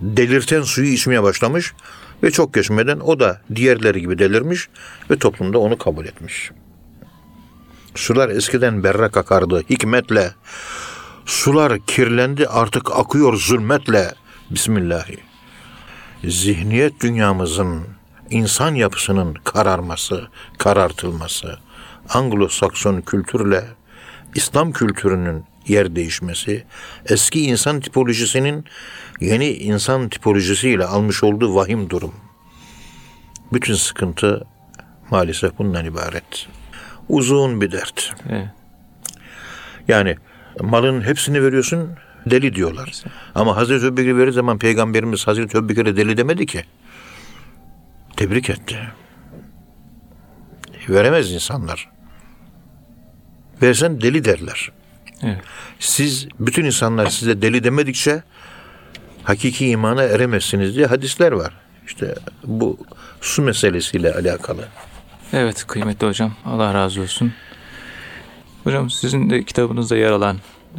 delirten 0.00 0.62
suyu 0.62 0.88
içmeye 0.88 1.22
başlamış 1.22 1.74
ve 2.22 2.30
çok 2.30 2.54
geçmeden 2.54 3.00
o 3.00 3.20
da 3.20 3.40
diğerleri 3.54 4.00
gibi 4.00 4.18
delirmiş 4.18 4.68
ve 5.10 5.18
toplumda 5.18 5.58
onu 5.58 5.78
kabul 5.78 6.04
etmiş. 6.04 6.50
Sular 7.94 8.28
eskiden 8.28 8.84
berrak 8.84 9.16
akardı 9.16 9.62
hikmetle. 9.70 10.32
Sular 11.26 11.78
kirlendi 11.86 12.46
artık 12.46 12.98
akıyor 12.98 13.36
zulmetle. 13.36 14.14
Bismillahi. 14.50 15.33
Zihniyet 16.28 17.00
dünyamızın 17.00 17.84
insan 18.30 18.74
yapısının 18.74 19.34
kararması, 19.44 20.28
karartılması, 20.58 21.58
Anglo-Sakson 22.08 23.02
kültürle 23.02 23.64
İslam 24.34 24.72
kültürünün 24.72 25.44
yer 25.66 25.96
değişmesi, 25.96 26.64
eski 27.06 27.44
insan 27.44 27.80
tipolojisinin 27.80 28.64
yeni 29.20 29.48
insan 29.48 30.08
tipolojisiyle 30.08 30.84
almış 30.84 31.24
olduğu 31.24 31.54
vahim 31.54 31.90
durum. 31.90 32.14
Bütün 33.52 33.74
sıkıntı 33.74 34.46
maalesef 35.10 35.58
bundan 35.58 35.84
ibaret. 35.84 36.46
Uzun 37.08 37.60
bir 37.60 37.72
dert. 37.72 38.14
Evet. 38.30 38.46
Yani 39.88 40.16
malın 40.60 41.02
hepsini 41.02 41.42
veriyorsun 41.42 41.90
deli 42.26 42.54
diyorlar. 42.54 43.02
Ama 43.34 43.56
Hazreti 43.56 43.86
Ebubekir 43.86 44.16
verir 44.16 44.32
zaman 44.32 44.58
Peygamberimiz 44.58 45.26
Hazreti 45.26 45.58
Ebubekir'e 45.58 45.96
deli 45.96 46.16
demedi 46.16 46.46
ki. 46.46 46.64
Tebrik 48.16 48.50
etti. 48.50 48.78
Veremez 50.88 51.32
insanlar. 51.32 51.90
Versen 53.62 54.00
deli 54.00 54.24
derler. 54.24 54.72
Evet. 55.22 55.38
Siz 55.78 56.28
bütün 56.40 56.64
insanlar 56.64 57.06
size 57.06 57.42
deli 57.42 57.64
demedikçe 57.64 58.22
hakiki 59.22 59.68
imana 59.68 60.02
eremezsiniz 60.02 60.76
diye 60.76 60.86
hadisler 60.86 61.32
var. 61.32 61.52
İşte 61.86 62.14
bu 62.44 62.78
su 63.20 63.42
meselesiyle 63.42 64.14
alakalı. 64.14 64.68
Evet 65.32 65.66
kıymetli 65.66 66.06
hocam. 66.06 66.34
Allah 66.44 66.74
razı 66.74 67.00
olsun. 67.00 67.32
Hocam 68.64 68.90
sizin 68.90 69.30
de 69.30 69.44
kitabınızda 69.44 69.96
yer 69.96 70.10
alan 70.10 70.36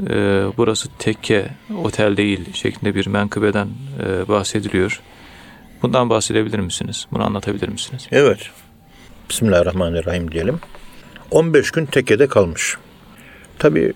e, 0.09 0.45
burası 0.57 0.89
tekke 0.99 1.49
otel 1.83 2.17
değil 2.17 2.53
şeklinde 2.53 2.95
bir 2.95 3.07
menkıbeden 3.07 3.67
e, 4.03 4.27
bahsediliyor. 4.27 5.01
Bundan 5.81 6.09
bahsedebilir 6.09 6.59
misiniz? 6.59 7.05
Bunu 7.11 7.25
anlatabilir 7.25 7.69
misiniz? 7.69 8.07
Evet. 8.11 8.49
Bismillahirrahmanirrahim 9.29 10.31
diyelim. 10.31 10.59
15 11.31 11.71
gün 11.71 11.85
tekkede 11.85 12.27
kalmış. 12.27 12.77
Tabi 13.59 13.93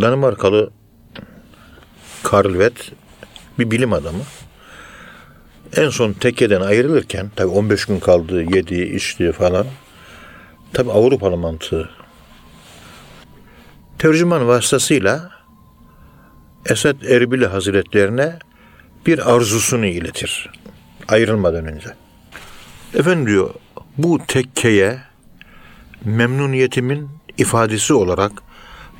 Danimarkalı 0.00 0.70
Karl 2.22 2.58
Vett 2.58 2.92
bir 3.58 3.70
bilim 3.70 3.92
adamı. 3.92 4.22
En 5.76 5.88
son 5.88 6.12
tekkeden 6.12 6.60
ayrılırken 6.60 7.30
tabi 7.36 7.48
15 7.48 7.84
gün 7.84 8.00
kaldı, 8.00 8.42
yedi, 8.42 8.82
içti 8.82 9.32
falan. 9.32 9.66
Tabi 10.72 10.90
Avrupalı 10.90 11.36
mantığı. 11.36 11.90
Tercüman 13.98 14.48
vasıtasıyla 14.48 15.31
Esed 16.66 17.02
Erbili 17.02 17.46
Hazretlerine 17.46 18.38
bir 19.06 19.34
arzusunu 19.34 19.86
iletir. 19.86 20.50
Ayrılmadan 21.08 21.66
önce. 21.66 21.88
Efendim 22.94 23.26
diyor 23.26 23.54
bu 23.98 24.18
tekkeye 24.26 24.98
memnuniyetimin 26.04 27.08
ifadesi 27.38 27.94
olarak 27.94 28.32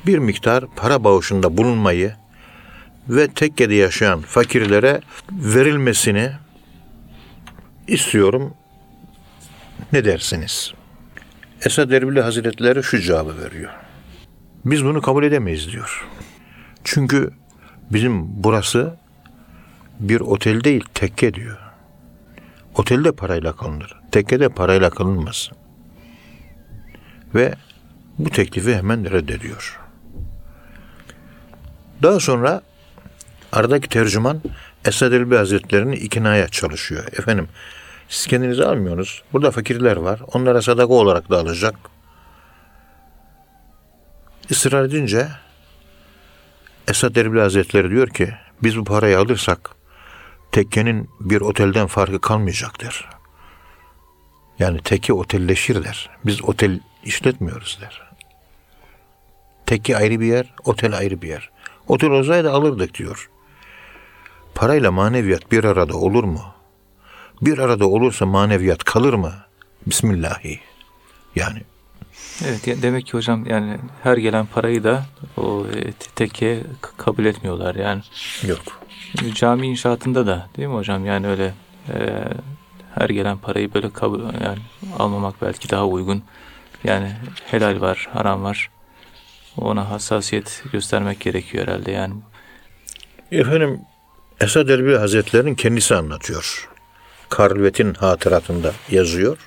bir 0.05 0.17
miktar 0.17 0.65
para 0.75 1.03
bağışında 1.03 1.57
bulunmayı 1.57 2.15
ve 3.09 3.27
tekkede 3.27 3.73
yaşayan 3.73 4.21
fakirlere 4.21 5.01
verilmesini 5.31 6.31
istiyorum. 7.87 8.53
Ne 9.93 10.05
dersiniz? 10.05 10.73
Esad 11.65 11.91
Erbili 11.91 12.21
Hazretleri 12.21 12.83
şu 12.83 12.99
cevabı 12.99 13.37
veriyor. 13.43 13.71
Biz 14.65 14.85
bunu 14.85 15.01
kabul 15.01 15.23
edemeyiz 15.23 15.71
diyor. 15.71 16.07
Çünkü 16.83 17.31
bizim 17.91 18.43
burası 18.43 18.95
bir 19.99 20.19
otel 20.19 20.63
değil 20.63 20.83
tekke 20.93 21.33
diyor. 21.33 21.57
Otelde 22.75 23.11
parayla 23.11 23.55
kalınır. 23.55 23.95
Tekkede 24.11 24.49
parayla 24.49 24.89
kalınmaz. 24.89 25.49
Ve 27.35 27.53
bu 28.19 28.29
teklifi 28.29 28.75
hemen 28.75 29.11
reddediyor. 29.11 29.79
Daha 32.01 32.19
sonra 32.19 32.61
aradaki 33.51 33.89
tercüman 33.89 34.41
Esad 34.85 35.11
Elbi 35.11 35.35
Hazretleri'ni 35.35 35.95
iknaya 35.95 36.47
çalışıyor. 36.47 37.05
Efendim 37.07 37.47
siz 38.09 38.27
kendinizi 38.27 38.65
almıyorsunuz. 38.65 39.23
Burada 39.33 39.51
fakirler 39.51 39.97
var. 39.97 40.21
Onlara 40.33 40.61
sadaka 40.61 40.93
olarak 40.93 41.29
da 41.29 41.39
alacak. 41.39 41.75
Israr 44.49 44.83
edince 44.85 45.27
Esad 46.87 47.15
Erbil 47.15 47.39
Hazretleri 47.39 47.89
diyor 47.89 48.07
ki 48.07 48.33
biz 48.63 48.77
bu 48.77 48.83
parayı 48.83 49.19
alırsak 49.19 49.75
tekkenin 50.51 51.09
bir 51.19 51.41
otelden 51.41 51.87
farkı 51.87 52.21
kalmayacaktır. 52.21 53.09
Yani 54.59 54.81
tekke 54.81 55.13
otelleşir 55.13 55.83
der. 55.83 56.09
Biz 56.25 56.43
otel 56.43 56.79
işletmiyoruz 57.03 57.79
der. 57.81 58.01
Tekke 59.65 59.97
ayrı 59.97 60.19
bir 60.19 60.25
yer, 60.25 60.53
otel 60.63 60.97
ayrı 60.97 61.21
bir 61.21 61.27
yer. 61.27 61.49
Otel 61.87 62.09
olsaydı 62.09 62.51
alırdık 62.51 62.93
diyor. 62.93 63.29
Parayla 64.55 64.91
maneviyat 64.91 65.51
bir 65.51 65.63
arada 65.63 65.97
olur 65.97 66.23
mu? 66.23 66.41
Bir 67.41 67.57
arada 67.57 67.87
olursa 67.87 68.25
maneviyat 68.25 68.83
kalır 68.83 69.13
mı? 69.13 69.33
Bismillahi. 69.87 70.59
Yani 71.35 71.61
Evet 72.45 72.81
demek 72.81 73.05
ki 73.05 73.11
hocam 73.13 73.45
yani 73.45 73.77
her 74.03 74.17
gelen 74.17 74.45
parayı 74.45 74.83
da 74.83 75.05
o 75.37 75.65
e, 75.75 75.91
tekke 76.15 76.63
k- 76.81 76.89
kabul 76.97 77.25
etmiyorlar 77.25 77.75
yani. 77.75 78.01
Yok. 78.47 78.59
Cami 79.35 79.67
inşaatında 79.67 80.27
da 80.27 80.47
değil 80.57 80.67
mi 80.67 80.75
hocam? 80.75 81.05
Yani 81.05 81.27
öyle 81.27 81.53
e, 81.93 82.23
her 82.95 83.09
gelen 83.09 83.37
parayı 83.37 83.73
böyle 83.73 83.89
kabul 83.89 84.23
yani 84.23 84.59
almamak 84.99 85.41
belki 85.41 85.69
daha 85.69 85.87
uygun. 85.87 86.23
Yani 86.83 87.11
helal 87.51 87.81
var, 87.81 88.09
haram 88.13 88.43
var. 88.43 88.69
Ona 89.57 89.89
hassasiyet 89.89 90.63
göstermek 90.71 91.19
gerekiyor 91.19 91.67
herhalde 91.67 91.91
yani. 91.91 92.13
Efendim 93.31 93.81
Esad 94.39 94.69
Erbil 94.69 94.95
Hazretleri'nin 94.95 95.55
kendisi 95.55 95.95
anlatıyor. 95.95 96.69
Karlvet'in 97.29 97.93
hatıratında 97.93 98.71
yazıyor. 98.91 99.37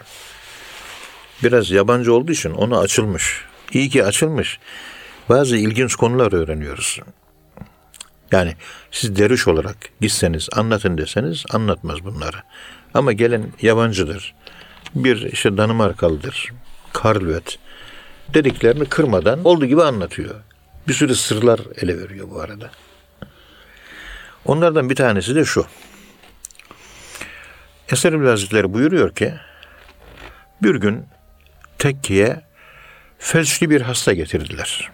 Biraz 1.43 1.71
yabancı 1.71 2.15
olduğu 2.15 2.33
için 2.33 2.51
ona 2.51 2.79
açılmış. 2.79 3.45
İyi 3.73 3.89
ki 3.89 4.05
açılmış. 4.05 4.59
Bazı 5.29 5.57
ilginç 5.57 5.95
konular 5.95 6.33
öğreniyoruz. 6.33 7.01
Yani 8.33 8.57
siz 8.91 9.17
derviş 9.17 9.49
olarak 9.49 9.77
gitseniz 10.01 10.49
anlatın 10.53 10.99
deseniz 10.99 11.45
anlatmaz 11.51 12.05
bunları. 12.05 12.37
Ama 12.95 13.13
gelen 13.13 13.53
yabancıdır. 13.63 14.35
Bir 14.95 15.33
işte 15.33 15.57
Danimarkalıdır. 15.57 16.53
Karlvet. 16.93 17.59
Dediklerini 18.35 18.85
kırmadan 18.85 19.45
olduğu 19.45 19.67
gibi 19.67 19.83
anlatıyor. 19.83 20.35
Bir 20.89 20.95
sürü 20.95 21.15
sırlar 21.15 21.61
ele 21.77 21.99
veriyor 21.99 22.31
bu 22.31 22.41
arada. 22.41 22.71
Onlardan 24.45 24.91
bir 24.91 24.97
tanesi 24.97 25.35
de 25.35 25.45
şu. 25.45 25.67
Eser 27.93 28.13
Hazretleri 28.13 28.73
buyuruyor 28.73 29.15
ki 29.15 29.35
bir 30.63 30.75
gün 30.75 31.05
tekkiye 31.87 32.41
felçli 33.19 33.71
bir 33.71 33.81
hasta 33.81 34.13
getirdiler. 34.13 34.91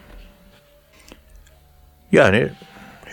Yani 2.13 2.53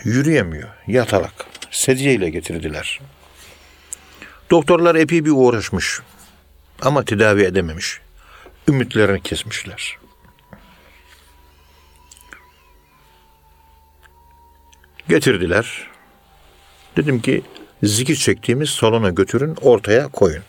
yürüyemiyor, 0.04 0.68
yatalak. 0.86 1.46
Sedyeyle 1.70 2.30
getirdiler. 2.30 3.00
Doktorlar 4.50 4.94
epey 4.94 5.24
bir 5.24 5.30
uğraşmış 5.30 6.00
ama 6.82 7.04
tedavi 7.04 7.42
edememiş. 7.42 8.00
Ümitlerini 8.68 9.22
kesmişler. 9.22 9.98
Getirdiler. 15.08 15.90
Dedim 16.96 17.22
ki 17.22 17.42
zikir 17.82 18.16
çektiğimiz 18.16 18.70
salona 18.70 19.10
götürün 19.10 19.56
ortaya 19.62 20.08
koyun. 20.08 20.42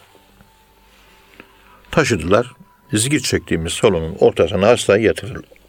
Taşıdılar. 1.92 2.61
Zikir 2.94 3.20
çektiğimiz 3.20 3.74
salonun 3.74 4.16
ortasına 4.20 4.68
hastayı 4.68 5.04
yatırdılar. 5.04 5.62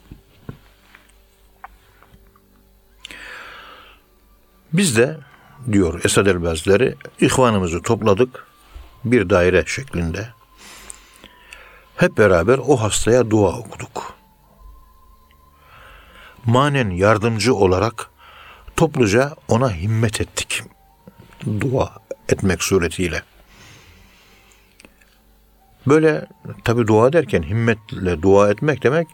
Biz 4.72 4.96
de 4.96 5.16
diyor 5.72 6.04
Esad 6.04 6.26
Elbazları 6.26 6.94
ihvanımızı 7.20 7.82
topladık 7.82 8.46
bir 9.04 9.30
daire 9.30 9.64
şeklinde. 9.66 10.28
Hep 11.96 12.18
beraber 12.18 12.58
o 12.58 12.76
hastaya 12.76 13.30
dua 13.30 13.58
okuduk. 13.58 14.14
Manen 16.44 16.90
yardımcı 16.90 17.54
olarak 17.54 18.10
topluca 18.76 19.34
ona 19.48 19.74
himmet 19.74 20.20
ettik. 20.20 20.62
Dua 21.60 21.92
etmek 22.28 22.62
suretiyle. 22.62 23.22
Böyle 25.86 26.26
tabi 26.64 26.86
dua 26.86 27.12
derken 27.12 27.42
himmetle 27.42 28.22
dua 28.22 28.50
etmek 28.50 28.82
demek 28.82 29.08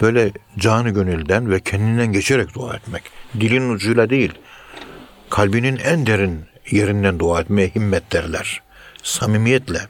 böyle 0.00 0.32
canı 0.58 0.90
gönülden 0.90 1.50
ve 1.50 1.60
kendinden 1.60 2.12
geçerek 2.12 2.54
dua 2.54 2.76
etmek. 2.76 3.02
Dilin 3.40 3.70
ucuyla 3.70 4.10
değil, 4.10 4.32
kalbinin 5.30 5.76
en 5.76 6.06
derin 6.06 6.44
yerinden 6.70 7.18
dua 7.18 7.40
etmeye 7.40 7.68
himmet 7.68 8.12
derler. 8.12 8.62
Samimiyetle. 9.02 9.80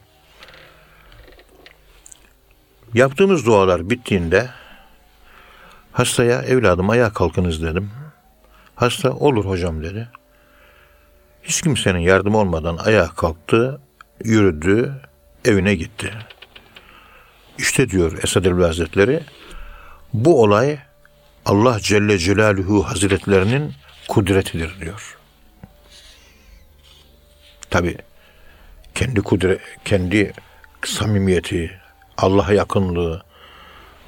Yaptığımız 2.93 3.45
dualar 3.45 3.89
bittiğinde 3.89 4.49
hastaya 5.91 6.41
evladım 6.41 6.89
ayağa 6.89 7.13
kalkınız 7.13 7.63
dedim. 7.63 7.91
Hasta 8.75 9.11
olur 9.13 9.45
hocam 9.45 9.83
dedi. 9.83 10.09
Hiç 11.43 11.61
kimsenin 11.61 11.99
yardım 11.99 12.35
olmadan 12.35 12.77
ayağa 12.77 13.07
kalktı, 13.07 13.81
yürüdü, 14.23 15.01
evine 15.47 15.75
gitti. 15.75 16.13
İşte 17.57 17.89
diyor 17.89 18.23
Esad 18.23 18.45
Elbi 18.45 18.63
Hazretleri, 18.63 19.23
bu 20.13 20.41
olay 20.41 20.77
Allah 21.45 21.79
Celle 21.79 22.17
Celaluhu 22.17 22.83
Hazretlerinin 22.83 23.73
kudretidir 24.07 24.81
diyor. 24.81 25.17
Tabi 27.69 27.97
kendi 28.95 29.21
kudret, 29.21 29.61
kendi 29.85 30.33
samimiyeti, 30.85 31.79
Allah'a 32.17 32.53
yakınlığı, 32.53 33.23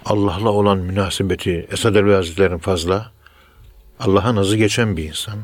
Allah'la 0.05 0.49
olan 0.49 0.77
münasebeti 0.77 1.67
Esad 1.71 1.95
Elbi 1.95 2.11
Hazretleri'nin 2.13 2.57
fazla. 2.57 3.11
Allah'a 3.99 4.35
nazı 4.35 4.57
geçen 4.57 4.97
bir 4.97 5.03
insan. 5.03 5.39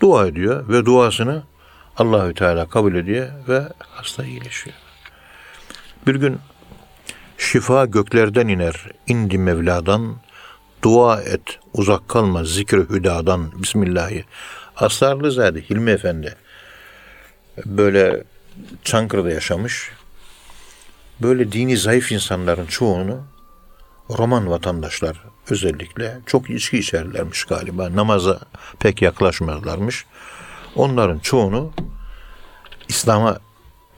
Dua 0.00 0.26
ediyor 0.26 0.68
ve 0.68 0.84
duasını 0.84 1.42
Allahü 1.96 2.34
Teala 2.34 2.68
kabul 2.68 2.94
ediyor 2.94 3.28
ve 3.48 3.68
hasta 3.78 4.24
iyileşiyor. 4.24 4.76
Bir 6.06 6.14
gün 6.14 6.38
şifa 7.38 7.86
göklerden 7.86 8.48
iner, 8.48 8.86
indi 9.06 9.38
Mevla'dan, 9.38 10.16
dua 10.82 11.22
et, 11.22 11.58
uzak 11.72 12.08
kalma 12.08 12.44
zikr 12.44 12.76
hüdadan, 12.76 13.62
Bismillahi. 13.62 14.24
Aslarlızade 14.76 15.60
Hilmi 15.60 15.90
Efendi 15.90 16.36
böyle 17.66 18.24
Çankırı'da 18.84 19.30
yaşamış. 19.30 19.90
Böyle 21.22 21.52
dini 21.52 21.76
zayıf 21.76 22.12
insanların 22.12 22.66
çoğunu 22.66 23.24
Roman 24.18 24.50
vatandaşlar 24.50 25.24
özellikle 25.50 26.18
çok 26.26 26.50
içki 26.50 26.78
içerlermiş 26.78 27.44
galiba. 27.44 27.96
Namaza 27.96 28.40
pek 28.78 29.02
yaklaşmazlarmış. 29.02 30.06
Onların 30.76 31.18
çoğunu 31.18 31.72
İslam'a 32.88 33.38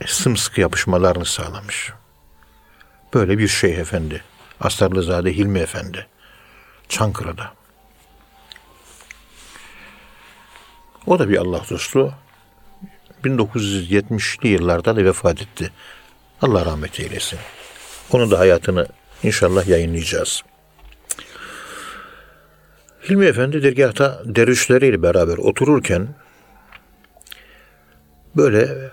sımsıkı 0.07 0.61
yapışmalarını 0.61 1.25
sağlamış. 1.25 1.93
Böyle 3.15 3.39
bir 3.39 3.49
şey 3.49 3.81
efendi. 3.81 4.23
Astarlızade 4.61 5.37
Hilmi 5.37 5.59
Efendi. 5.59 6.07
Çankırı'da. 6.89 7.53
O 11.07 11.19
da 11.19 11.29
bir 11.29 11.37
Allah 11.37 11.63
dostu. 11.71 12.15
1970'li 13.25 14.49
yıllarda 14.49 14.97
da 14.97 15.05
vefat 15.05 15.43
etti. 15.43 15.73
Allah 16.43 16.65
rahmet 16.65 17.01
eylesin. 17.01 17.39
Onun 18.11 18.31
da 18.31 18.39
hayatını 18.39 18.87
inşallah 19.23 19.67
yayınlayacağız. 19.67 20.43
Hilmi 23.09 23.27
Efendi 23.27 23.63
dergahta 23.63 24.23
dervişleriyle 24.25 25.03
beraber 25.03 25.39
otururken 25.39 26.09
böyle 28.37 28.91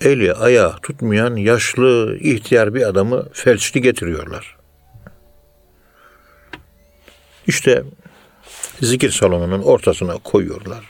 eli 0.00 0.34
ayağı 0.34 0.76
tutmayan 0.76 1.36
yaşlı 1.36 2.18
ihtiyar 2.20 2.74
bir 2.74 2.82
adamı 2.82 3.28
felçli 3.32 3.82
getiriyorlar. 3.82 4.56
İşte 7.46 7.84
zikir 8.80 9.10
salonunun 9.10 9.62
ortasına 9.62 10.18
koyuyorlar. 10.18 10.84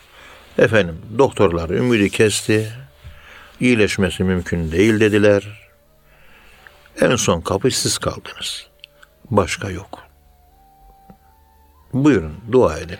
Efendim 0.58 0.98
doktorlar 1.18 1.70
ümidi 1.70 2.10
kesti. 2.10 2.72
İyileşmesi 3.60 4.24
mümkün 4.24 4.72
değil 4.72 5.00
dediler. 5.00 5.70
En 7.00 7.16
son 7.16 7.40
kapı 7.40 7.70
siz 7.70 7.98
kaldınız. 7.98 8.66
Başka 9.30 9.70
yok. 9.70 9.98
Buyurun 11.92 12.34
dua 12.52 12.78
edin. 12.78 12.98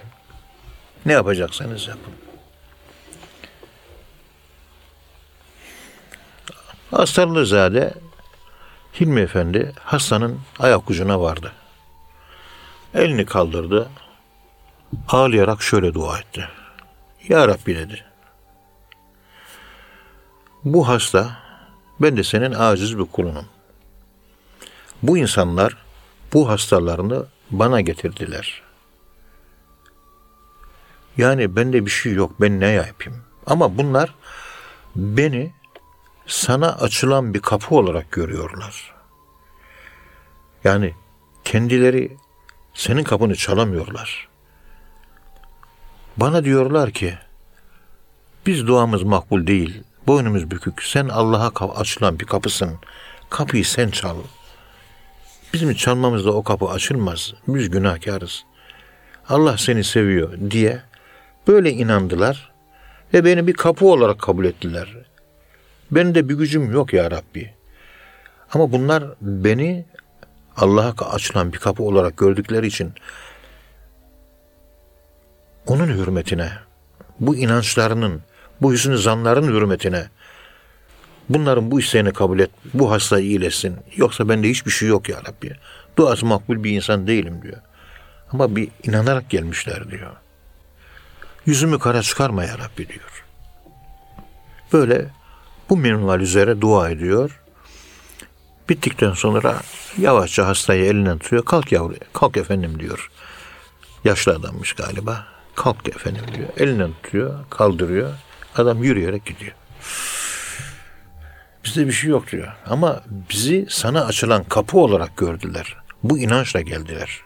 Ne 1.07 1.13
yapacaksanız 1.13 1.89
yapın. 1.89 2.30
Astarlızade 6.93 7.95
Hilmi 9.01 9.21
Efendi 9.21 9.73
hastanın 9.85 10.41
ayak 10.59 10.91
ucuna 10.91 11.21
vardı. 11.21 11.53
Elini 12.95 13.27
kaldırdı. 13.27 13.91
Ağlayarak 15.09 15.63
şöyle 15.63 15.95
dua 15.95 16.19
etti. 16.19 16.49
Ya 17.29 17.49
Rabbi 17.49 17.77
dedi. 17.77 18.05
Bu 20.65 20.89
hasta 20.89 21.37
ben 22.01 22.17
de 22.17 22.25
senin 22.25 22.53
aciz 22.53 22.99
bir 22.99 23.05
kulunum. 23.05 23.47
Bu 25.03 25.19
insanlar 25.19 25.77
bu 26.33 26.49
hastalarını 26.49 27.27
bana 27.51 27.81
getirdiler. 27.81 28.63
Yani 31.17 31.57
bende 31.57 31.87
bir 31.87 31.91
şey 31.91 32.13
yok. 32.13 32.41
Ben 32.41 32.61
ne 32.61 32.67
yapayım? 32.67 33.23
Ama 33.47 33.79
bunlar 33.79 34.15
beni 34.97 35.53
sana 36.31 36.73
açılan 36.73 37.35
bir 37.35 37.41
kapı 37.41 37.75
olarak 37.75 38.13
görüyorlar. 38.13 38.95
Yani 40.65 40.95
kendileri 41.45 42.17
senin 42.75 43.05
kapını 43.05 43.37
çalamıyorlar. 43.37 44.29
Bana 46.17 46.45
diyorlar 46.45 46.91
ki 46.91 47.15
biz 48.47 48.67
duamız 48.67 49.03
makbul 49.03 49.47
değil. 49.47 49.83
Boynumuz 50.07 50.51
bükük. 50.51 50.83
Sen 50.83 51.09
Allah'a 51.09 51.79
açılan 51.81 52.21
bir 52.21 52.27
kapısın. 52.27 52.79
Kapıyı 53.31 53.65
sen 53.65 53.91
çal. 53.91 54.17
Bizim 55.53 55.75
çalmamızda 55.75 56.33
o 56.33 56.43
kapı 56.43 56.67
açılmaz. 56.67 57.35
Biz 57.49 57.71
günahkarız. 57.71 58.45
Allah 59.29 59.59
seni 59.59 59.85
seviyor 59.85 60.33
diye 60.51 60.83
böyle 61.49 61.73
inandılar 61.73 62.53
ve 63.15 63.25
beni 63.25 63.47
bir 63.47 63.53
kapı 63.53 63.87
olarak 63.87 64.19
kabul 64.19 64.45
ettiler. 64.45 65.10
Benim 65.91 66.15
de 66.15 66.29
bir 66.29 66.35
gücüm 66.35 66.73
yok 66.73 66.93
ya 66.93 67.11
Rabbi. 67.11 67.55
Ama 68.53 68.73
bunlar 68.73 69.05
beni 69.21 69.85
Allah'a 70.57 71.13
açılan 71.13 71.53
bir 71.53 71.59
kapı 71.59 71.83
olarak 71.83 72.17
gördükleri 72.17 72.67
için 72.67 72.93
onun 75.67 75.87
hürmetine, 75.87 76.53
bu 77.21 77.37
inançlarının, 77.37 78.23
bu 78.61 78.73
hüsnü 78.73 78.99
zanların 78.99 79.49
hürmetine 79.49 80.09
bunların 81.29 81.71
bu 81.71 81.81
isteğini 81.81 82.13
kabul 82.13 82.39
et, 82.39 82.51
bu 82.75 82.91
hastayı 82.91 83.27
iyileşsin. 83.27 83.77
Yoksa 83.97 84.29
bende 84.29 84.49
hiçbir 84.49 84.71
şey 84.71 84.89
yok 84.89 85.09
ya 85.09 85.17
Rabbi. 85.19 85.57
Duası 85.97 86.27
makbul 86.27 86.65
bir 86.65 86.71
insan 86.71 87.07
değilim 87.07 87.43
diyor. 87.43 87.61
Ama 88.33 88.57
bir 88.57 88.69
inanarak 88.83 89.31
gelmişler 89.31 89.91
diyor. 89.91 90.11
Yüzümü 91.47 91.79
kara 91.79 92.03
çıkarma 92.03 92.45
ya 92.45 92.59
Rabbi 92.59 92.89
diyor. 92.89 93.25
Böyle 94.73 95.07
bu 95.71 95.77
minval 95.77 96.21
üzere 96.21 96.61
dua 96.61 96.91
ediyor. 96.91 97.41
Bittikten 98.69 99.13
sonra 99.13 99.61
yavaşça 99.99 100.47
hastayı 100.47 100.85
elinden 100.85 101.19
tutuyor. 101.19 101.45
Kalk 101.45 101.73
yavru, 101.73 101.95
kalk 102.13 102.37
efendim 102.37 102.81
diyor. 102.81 103.11
Yaşlı 104.05 104.33
adammış 104.33 104.73
galiba. 104.73 105.27
Kalk 105.55 105.89
efendim 105.89 106.25
diyor. 106.35 106.49
Elinden 106.57 106.91
tutuyor, 107.03 107.35
kaldırıyor. 107.51 108.11
Adam 108.57 108.83
yürüyerek 108.83 109.27
gidiyor. 109.27 109.53
Bizde 111.65 111.87
bir 111.87 111.93
şey 111.93 112.11
yok 112.11 112.33
diyor. 112.33 112.53
Ama 112.67 113.03
bizi 113.31 113.67
sana 113.69 114.05
açılan 114.05 114.45
kapı 114.45 114.79
olarak 114.79 115.17
gördüler. 115.17 115.77
Bu 116.03 116.19
inançla 116.19 116.61
geldiler. 116.61 117.21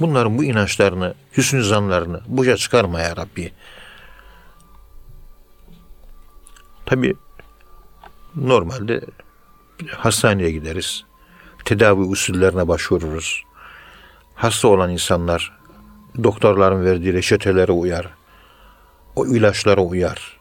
Bunların 0.00 0.38
bu 0.38 0.44
inançlarını, 0.44 1.14
hüsnü 1.36 1.64
zanlarını 1.64 2.20
boşa 2.26 2.56
çıkarma 2.56 3.00
ya 3.00 3.16
Rabbi. 3.16 3.52
Tabi 6.86 7.16
normalde 8.36 9.00
hastaneye 9.88 10.50
gideriz. 10.50 11.04
Tedavi 11.64 12.00
usullerine 12.00 12.68
başvururuz. 12.68 13.42
Hasta 14.34 14.68
olan 14.68 14.90
insanlar 14.90 15.58
doktorların 16.22 16.84
verdiği 16.84 17.12
reçetelere 17.12 17.72
uyar. 17.72 18.08
O 19.16 19.26
ilaçlara 19.26 19.80
uyar. 19.80 20.40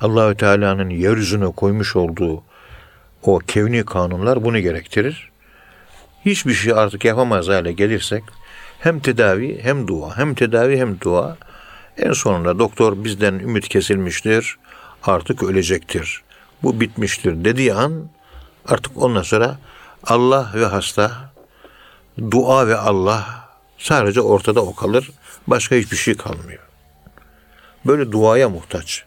Allahü 0.00 0.36
Teala'nın 0.36 0.90
yeryüzüne 0.90 1.52
koymuş 1.52 1.96
olduğu 1.96 2.42
o 3.22 3.38
kevni 3.38 3.84
kanunlar 3.84 4.44
bunu 4.44 4.58
gerektirir. 4.58 5.30
Hiçbir 6.24 6.54
şey 6.54 6.72
artık 6.72 7.04
yapamaz 7.04 7.48
hale 7.48 7.72
gelirsek 7.72 8.24
hem 8.80 9.00
tedavi 9.00 9.60
hem 9.62 9.88
dua, 9.88 10.16
hem 10.16 10.34
tedavi 10.34 10.78
hem 10.78 11.00
dua. 11.00 11.36
En 11.98 12.12
sonunda 12.12 12.58
doktor 12.58 13.04
bizden 13.04 13.34
ümit 13.34 13.68
kesilmiştir, 13.68 14.58
artık 15.04 15.42
ölecektir. 15.42 16.22
Bu 16.62 16.80
bitmiştir 16.80 17.44
dediği 17.44 17.74
an 17.74 18.08
artık 18.66 19.02
ondan 19.02 19.22
sonra 19.22 19.58
Allah 20.04 20.50
ve 20.54 20.66
hasta, 20.66 21.32
dua 22.30 22.68
ve 22.68 22.76
Allah 22.76 23.48
sadece 23.78 24.20
ortada 24.20 24.60
o 24.60 24.74
kalır. 24.74 25.10
Başka 25.46 25.76
hiçbir 25.76 25.96
şey 25.96 26.16
kalmıyor. 26.16 26.62
Böyle 27.86 28.12
duaya 28.12 28.48
muhtaç. 28.48 29.04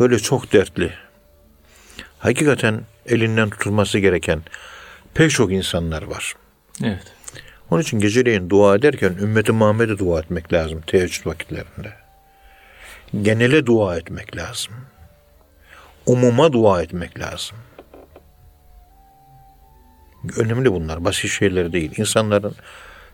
Böyle 0.00 0.18
çok 0.18 0.52
dertli. 0.52 0.92
Hakikaten 2.18 2.80
elinden 3.06 3.50
tutulması 3.50 3.98
gereken 3.98 4.42
pek 5.14 5.30
çok 5.30 5.52
insanlar 5.52 6.02
var. 6.02 6.34
Evet. 6.82 7.12
Onun 7.70 7.82
için 7.82 7.98
geceleyin 7.98 8.50
dua 8.50 8.76
ederken 8.76 9.12
ümmeti 9.20 9.52
Muhammed'e 9.52 9.98
dua 9.98 10.20
etmek 10.20 10.52
lazım 10.52 10.80
teheccüd 10.86 11.26
vakitlerinde. 11.26 12.03
Genele 13.22 13.66
dua 13.66 13.96
etmek 13.96 14.36
lazım. 14.36 14.74
Umuma 16.06 16.52
dua 16.52 16.82
etmek 16.82 17.20
lazım. 17.20 17.56
Önemli 20.36 20.72
bunlar, 20.72 21.04
basit 21.04 21.30
şeyler 21.30 21.72
değil. 21.72 21.92
İnsanların, 21.98 22.54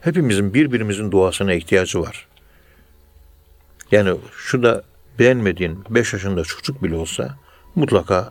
hepimizin 0.00 0.55
birbirimizin 0.55 1.11
duasına 1.11 1.53
ihtiyacı 1.53 2.00
var. 2.00 2.26
Yani 3.90 4.16
şu 4.37 4.62
da 4.62 4.83
beğenmediğin 5.18 5.85
5 5.90 6.12
yaşında 6.12 6.44
çocuk 6.44 6.83
bile 6.83 6.96
olsa 6.96 7.37
mutlaka 7.74 8.31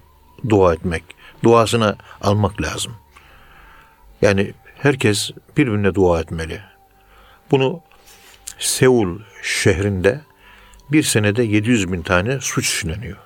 dua 0.50 0.74
etmek, 0.74 1.04
duasına 1.44 1.96
almak 2.22 2.62
lazım. 2.62 2.96
Yani 4.22 4.54
herkes 4.76 5.32
birbirine 5.58 5.96
dua 5.96 6.20
etmeli. 6.20 6.62
Bunu 7.52 7.82
Seul 8.60 9.20
şehrinde 9.44 10.22
bir 10.92 11.04
senede 11.04 11.44
700 11.44 11.92
bin 11.92 12.02
tane 12.02 12.40
suç 12.40 12.68
işleniyor. 12.68 13.18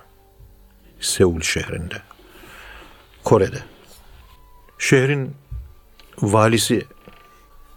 Seul 1.00 1.40
şehrinde. 1.40 2.02
Kore'de. 3.24 3.62
Şehrin 4.78 5.36
valisi 6.18 6.86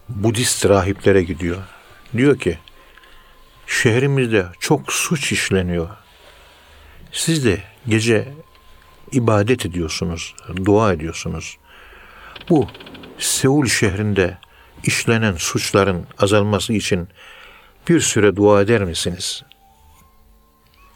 Budist 0.09 0.65
rahiplere 0.65 1.23
gidiyor. 1.23 1.57
Diyor 2.13 2.39
ki 2.39 2.57
şehrimizde 3.67 4.45
çok 4.59 4.93
suç 4.93 5.31
işleniyor. 5.31 5.89
Siz 7.11 7.45
de 7.45 7.63
gece 7.87 8.33
ibadet 9.11 9.65
ediyorsunuz, 9.65 10.35
dua 10.65 10.93
ediyorsunuz. 10.93 11.57
Bu 12.49 12.67
Seul 13.19 13.65
şehrinde 13.65 14.37
işlenen 14.83 15.35
suçların 15.35 16.05
azalması 16.19 16.73
için 16.73 17.07
bir 17.89 17.99
süre 17.99 18.35
dua 18.35 18.61
eder 18.61 18.83
misiniz? 18.83 19.43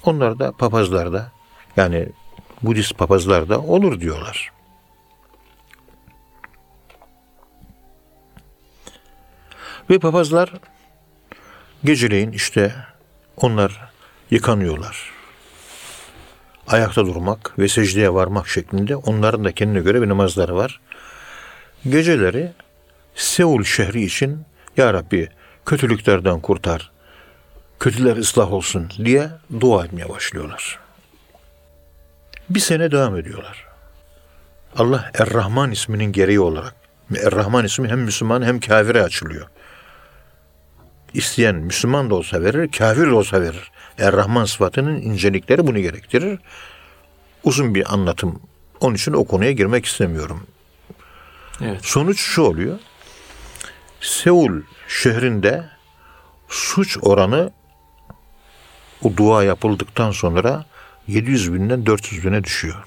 Onlar 0.05 0.39
da 0.39 0.51
papazlar 0.51 1.13
da 1.13 1.31
yani 1.77 2.09
Budist 2.61 2.97
papazlar 2.97 3.49
da 3.49 3.61
olur 3.61 3.99
diyorlar. 3.99 4.51
Ve 9.89 9.99
papazlar 9.99 10.53
geceleyin 11.83 12.31
işte 12.31 12.75
onlar 13.37 13.89
yıkanıyorlar. 14.31 15.11
Ayakta 16.67 17.05
durmak 17.05 17.59
ve 17.59 17.67
secdeye 17.67 18.13
varmak 18.13 18.47
şeklinde 18.47 18.95
onların 18.95 19.45
da 19.45 19.51
kendine 19.51 19.79
göre 19.79 20.01
bir 20.01 20.09
namazları 20.09 20.55
var. 20.55 20.79
Geceleri 21.89 22.51
Seul 23.15 23.63
şehri 23.63 24.03
için 24.03 24.45
Ya 24.77 24.93
Rabbi 24.93 25.29
kötülüklerden 25.65 26.39
kurtar, 26.39 26.90
kötüler 27.81 28.17
ıslah 28.17 28.53
olsun 28.53 28.89
diye 29.05 29.29
dua 29.59 29.85
etmeye 29.85 30.09
başlıyorlar. 30.09 30.79
Bir 32.49 32.59
sene 32.59 32.91
devam 32.91 33.17
ediyorlar. 33.17 33.65
Allah 34.75 35.11
Er-Rahman 35.13 35.71
isminin 35.71 36.11
gereği 36.11 36.39
olarak 36.39 36.75
Er-Rahman 37.15 37.65
ismi 37.65 37.89
hem 37.89 37.99
Müslüman 37.99 38.41
hem 38.41 38.59
kafire 38.59 39.03
açılıyor. 39.03 39.47
İsteyen 41.13 41.55
Müslüman 41.55 42.09
da 42.09 42.15
olsa 42.15 42.41
verir, 42.41 42.71
kafir 42.71 43.07
de 43.07 43.13
olsa 43.13 43.41
verir. 43.41 43.71
Er-Rahman 43.97 44.45
sıfatının 44.45 45.01
incelikleri 45.01 45.67
bunu 45.67 45.79
gerektirir. 45.79 46.39
Uzun 47.43 47.75
bir 47.75 47.93
anlatım. 47.93 48.41
Onun 48.79 48.95
için 48.95 49.13
o 49.13 49.23
konuya 49.23 49.51
girmek 49.51 49.85
istemiyorum. 49.85 50.47
Evet. 51.61 51.85
Sonuç 51.85 52.19
şu 52.19 52.41
oluyor. 52.41 52.79
Seul 54.01 54.61
şehrinde 54.87 55.69
suç 56.49 56.97
oranı 57.01 57.51
o 59.03 59.17
dua 59.17 59.43
yapıldıktan 59.43 60.11
sonra 60.11 60.65
700 61.07 61.53
binden 61.53 61.85
400 61.85 62.25
bine 62.25 62.43
düşüyor. 62.43 62.83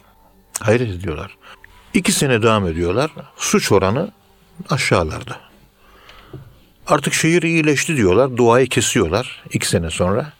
Hayret 0.60 0.90
ediyorlar. 0.90 1.36
İki 1.94 2.12
sene 2.12 2.42
devam 2.42 2.66
ediyorlar. 2.66 3.10
Suç 3.36 3.72
oranı 3.72 4.12
aşağılarda. 4.70 5.40
Artık 6.86 7.14
şehir 7.14 7.42
iyileşti 7.42 7.96
diyorlar. 7.96 8.36
Duayı 8.36 8.68
kesiyorlar 8.68 9.42
iki 9.52 9.68
sene 9.68 9.90
sonra. 9.90 10.32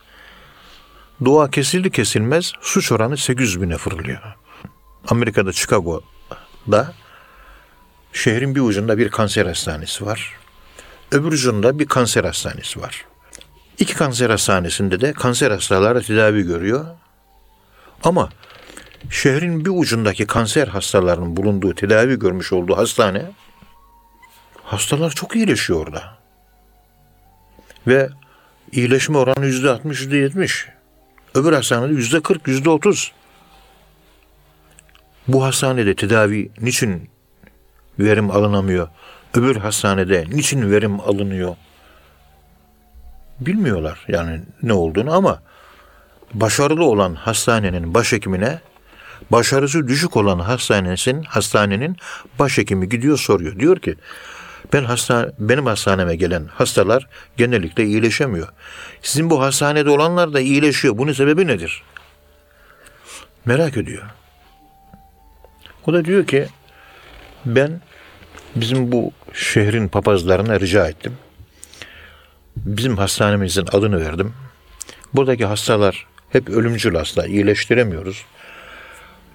Dua 1.25 1.51
kesildi 1.51 1.91
kesilmez 1.91 2.53
suç 2.61 2.93
oranı 2.93 3.17
800 3.17 3.63
bine 3.63 3.77
fırlıyor. 3.77 4.23
Amerika'da 5.09 5.53
Chicago'da 5.53 6.93
şehrin 8.13 8.55
bir 8.55 8.61
ucunda 8.61 8.99
bir 8.99 9.09
kanser 9.09 9.47
hastanesi 9.47 10.07
var. 10.07 10.33
Öbür 11.13 11.33
ucunda 11.33 11.79
bir 11.79 11.87
kanser 11.87 12.25
hastanesi 12.25 12.81
var. 12.81 13.05
İki 13.79 13.95
kanser 13.95 14.31
hastanesinde 14.31 15.01
de 15.01 15.13
kanser 15.13 15.51
hastaları 15.51 16.03
tedavi 16.03 16.43
görüyor. 16.43 16.87
Ama 18.05 18.29
şehrin 19.11 19.65
bir 19.65 19.71
ucundaki 19.71 20.27
kanser 20.27 20.69
hastalarının 20.69 21.37
bulunduğu, 21.37 21.75
tedavi 21.75 22.19
görmüş 22.19 22.53
olduğu 22.53 22.77
hastane 22.77 23.31
hastalar 24.65 25.11
çok 25.11 25.37
iyileşiyor 25.37 25.87
orada. 25.87 26.19
Ve 27.87 28.09
iyileşme 28.73 29.19
oranı 29.19 29.47
yüzde 29.47 29.71
altmış, 29.71 30.01
yüzde 30.01 30.17
yetmiş. 30.17 30.69
Öbür 31.35 31.53
hastanede 31.53 31.93
yüzde 31.93 32.23
kırk, 32.23 32.49
yüzde 32.49 32.71
otuz. 32.71 33.13
Bu 35.29 35.45
hastanede 35.45 35.95
tedavi 35.95 36.51
niçin 36.61 37.11
verim 37.99 38.31
alınamıyor? 38.31 38.89
Öbür 39.35 39.57
hastanede 39.57 40.25
niçin 40.31 40.71
verim 40.71 41.01
alınıyor? 41.01 41.57
Bilmiyorlar 43.41 44.05
yani 44.09 44.41
ne 44.63 44.73
olduğunu 44.73 45.15
ama 45.15 45.43
başarılı 46.35 46.85
olan 46.85 47.15
hastanenin 47.15 47.95
başhekimine 47.95 48.61
başarısı 49.31 49.89
düşük 49.89 50.17
olan 50.17 50.39
hastanenin 50.39 51.23
hastanenin 51.23 51.97
başhekimi 52.39 52.89
gidiyor 52.89 53.19
soruyor. 53.19 53.59
Diyor 53.59 53.79
ki 53.79 53.95
ben 54.73 54.85
hasta 54.85 55.33
benim 55.39 55.67
hastaneme 55.67 56.17
gelen 56.17 56.47
hastalar 56.47 57.09
genellikle 57.37 57.85
iyileşemiyor. 57.85 58.49
Sizin 59.03 59.31
bu 59.31 59.43
hastanede 59.43 59.91
olanlar 59.91 60.33
da 60.33 60.41
iyileşiyor. 60.41 60.99
Bunun 60.99 61.13
sebebi 61.13 61.47
nedir? 61.47 61.83
Merak 63.45 63.77
ediyor. 63.77 64.03
O 65.87 65.93
da 65.93 66.05
diyor 66.05 66.27
ki 66.27 66.47
ben 67.47 67.81
bizim 68.57 68.93
bu 68.93 69.13
şehrin 69.33 69.89
papazlarına 69.89 70.61
rica 70.61 70.89
ettim. 70.89 71.19
Bizim 72.57 72.97
hastanemizin 72.97 73.67
adını 73.73 74.01
verdim. 74.01 74.33
Buradaki 75.15 75.45
hastalar 75.45 76.07
hep 76.31 76.49
ölümcül 76.49 76.95
hasta, 76.95 77.27
iyileştiremiyoruz. 77.27 78.25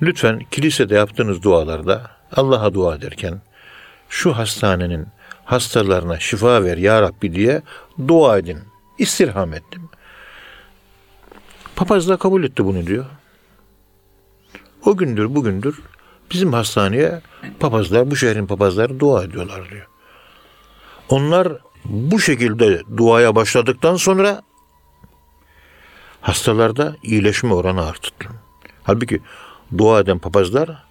Lütfen 0.01 0.39
kilisede 0.51 0.95
yaptığınız 0.95 1.43
dualarda 1.43 2.11
Allah'a 2.31 2.73
dua 2.73 2.95
ederken 2.95 3.41
şu 4.09 4.37
hastanenin 4.37 5.07
hastalarına 5.45 6.19
şifa 6.19 6.63
ver 6.63 6.77
ya 6.77 7.01
Rabbi 7.01 7.35
diye 7.35 7.61
dua 8.07 8.37
edin. 8.37 8.59
İstirham 8.97 9.53
ettim. 9.53 9.89
Papaz 11.75 12.09
da 12.09 12.17
kabul 12.17 12.43
etti 12.43 12.65
bunu 12.65 12.87
diyor. 12.87 13.05
O 14.85 14.97
gündür 14.97 15.35
bugündür 15.35 15.81
bizim 16.31 16.53
hastaneye 16.53 17.21
papazlar, 17.59 18.11
bu 18.11 18.15
şehrin 18.15 18.47
papazları 18.47 18.99
dua 18.99 19.23
ediyorlar 19.23 19.69
diyor. 19.69 19.87
Onlar 21.09 21.53
bu 21.85 22.19
şekilde 22.19 22.83
duaya 22.97 23.35
başladıktan 23.35 23.95
sonra 23.95 24.41
hastalarda 26.21 26.95
iyileşme 27.03 27.53
oranı 27.53 27.85
arttı. 27.85 28.09
Halbuki 28.83 29.21
dua 29.77 29.99
eden 29.99 30.19
papazlar 30.19 30.83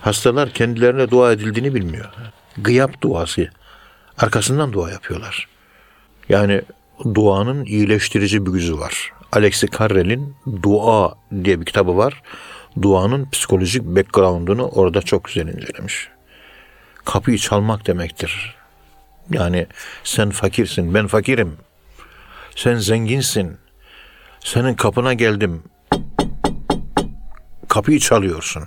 hastalar 0.00 0.50
kendilerine 0.50 1.10
dua 1.10 1.32
edildiğini 1.32 1.74
bilmiyor. 1.74 2.10
Gıyap 2.58 3.02
duası. 3.02 3.50
Arkasından 4.18 4.72
dua 4.72 4.90
yapıyorlar. 4.90 5.48
Yani 6.28 6.62
duanın 7.14 7.64
iyileştirici 7.64 8.46
bir 8.46 8.50
gücü 8.50 8.78
var. 8.78 9.12
Alexi 9.32 9.70
Carrel'in 9.78 10.36
Dua 10.62 11.14
diye 11.44 11.60
bir 11.60 11.66
kitabı 11.66 11.96
var. 11.96 12.22
Duanın 12.82 13.30
psikolojik 13.30 13.82
background'unu 13.82 14.68
orada 14.68 15.02
çok 15.02 15.24
güzel 15.24 15.48
incelemiş. 15.48 16.08
Kapıyı 17.04 17.38
çalmak 17.38 17.86
demektir. 17.86 18.54
Yani 19.30 19.66
sen 20.04 20.30
fakirsin, 20.30 20.94
ben 20.94 21.06
fakirim. 21.06 21.56
Sen 22.56 22.74
zenginsin. 22.74 23.58
Senin 24.40 24.74
kapına 24.74 25.14
geldim. 25.14 25.62
Kapıyı 27.68 27.98
çalıyorsun. 27.98 28.64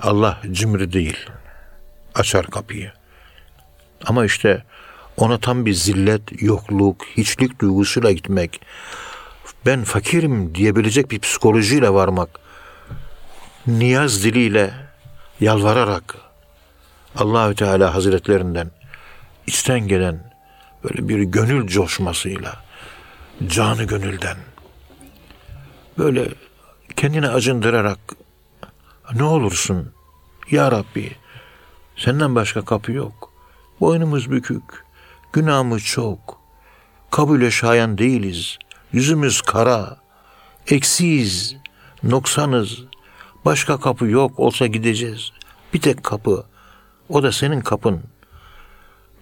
Allah 0.00 0.40
cimri 0.50 0.92
değil. 0.92 1.16
Açar 2.14 2.46
kapıyı. 2.46 2.92
Ama 4.06 4.24
işte 4.24 4.64
ona 5.16 5.38
tam 5.38 5.66
bir 5.66 5.72
zillet, 5.72 6.42
yokluk, 6.42 7.06
hiçlik 7.16 7.60
duygusuyla 7.60 8.12
gitmek, 8.12 8.60
ben 9.66 9.84
fakirim 9.84 10.54
diyebilecek 10.54 11.10
bir 11.10 11.18
psikolojiyle 11.18 11.94
varmak, 11.94 12.28
niyaz 13.66 14.24
diliyle 14.24 14.70
yalvararak 15.40 16.16
Allahü 17.16 17.54
Teala 17.54 17.94
Hazretlerinden 17.94 18.70
içten 19.46 19.88
gelen 19.88 20.34
böyle 20.84 21.08
bir 21.08 21.22
gönül 21.22 21.66
coşmasıyla 21.66 22.64
canı 23.46 23.84
gönülden 23.84 24.36
böyle 25.98 26.28
kendini 26.96 27.28
acındırarak 27.28 27.98
ne 29.14 29.22
olursun 29.24 29.92
ya 30.50 30.72
Rabbi 30.72 31.16
senden 31.96 32.34
başka 32.34 32.64
kapı 32.64 32.92
yok. 32.92 33.32
Boynumuz 33.80 34.30
bükük, 34.30 34.84
günahımız 35.32 35.84
çok. 35.84 36.40
Kabule 37.10 37.50
şayan 37.50 37.98
değiliz. 37.98 38.58
Yüzümüz 38.92 39.42
kara, 39.42 39.96
eksiyiz, 40.66 41.56
noksanız. 42.02 42.78
Başka 43.44 43.80
kapı 43.80 44.06
yok 44.06 44.38
olsa 44.40 44.66
gideceğiz. 44.66 45.32
Bir 45.74 45.80
tek 45.80 46.04
kapı. 46.04 46.44
O 47.08 47.22
da 47.22 47.32
senin 47.32 47.60
kapın. 47.60 48.02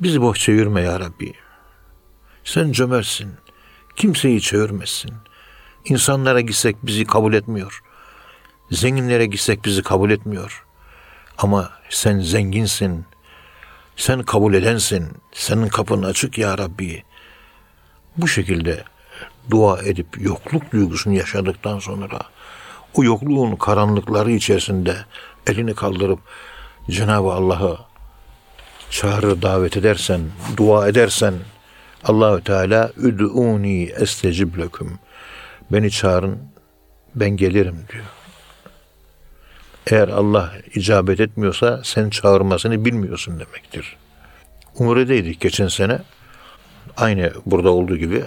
Bizi 0.00 0.22
boş 0.22 0.38
çevirme 0.38 0.80
ya 0.82 1.00
Rabbi. 1.00 1.32
Sen 2.44 2.72
cömertsin. 2.72 3.32
Kimseyi 3.96 4.40
çevirmezsin. 4.40 5.10
İnsanlara 5.84 6.40
gitsek 6.40 6.76
bizi 6.82 7.04
kabul 7.04 7.34
etmiyor. 7.34 7.82
Zenginlere 8.70 9.26
gitsek 9.26 9.64
bizi 9.64 9.82
kabul 9.82 10.10
etmiyor. 10.10 10.64
Ama 11.38 11.70
sen 11.90 12.20
zenginsin. 12.20 13.04
Sen 13.96 14.22
kabul 14.22 14.54
edensin. 14.54 15.08
Senin 15.32 15.68
kapın 15.68 16.02
açık 16.02 16.38
ya 16.38 16.58
Rabbi. 16.58 17.02
Bu 18.16 18.28
şekilde 18.28 18.84
dua 19.50 19.82
edip 19.82 20.20
yokluk 20.20 20.72
duygusunu 20.72 21.14
yaşadıktan 21.14 21.78
sonra 21.78 22.20
o 22.94 23.04
yokluğun 23.04 23.56
karanlıkları 23.56 24.30
içerisinde 24.30 24.96
elini 25.46 25.74
kaldırıp 25.74 26.18
Cenab-ı 26.90 27.32
Allah'ı 27.32 27.87
çağrı 28.90 29.42
davet 29.42 29.76
edersen, 29.76 30.20
dua 30.56 30.88
edersen 30.88 31.34
Allahü 32.04 32.44
Teala 32.44 32.92
üd'uni 32.96 33.84
estecib 33.84 34.58
leküm. 34.58 34.98
Beni 35.72 35.90
çağırın, 35.90 36.38
ben 37.14 37.30
gelirim 37.30 37.84
diyor. 37.92 38.04
Eğer 39.86 40.08
Allah 40.08 40.52
icabet 40.74 41.20
etmiyorsa 41.20 41.80
sen 41.84 42.10
çağırmasını 42.10 42.84
bilmiyorsun 42.84 43.40
demektir. 43.40 43.96
Umre'deydik 44.74 45.40
geçen 45.40 45.68
sene. 45.68 45.98
Aynı 46.96 47.32
burada 47.46 47.70
olduğu 47.70 47.96
gibi. 47.96 48.24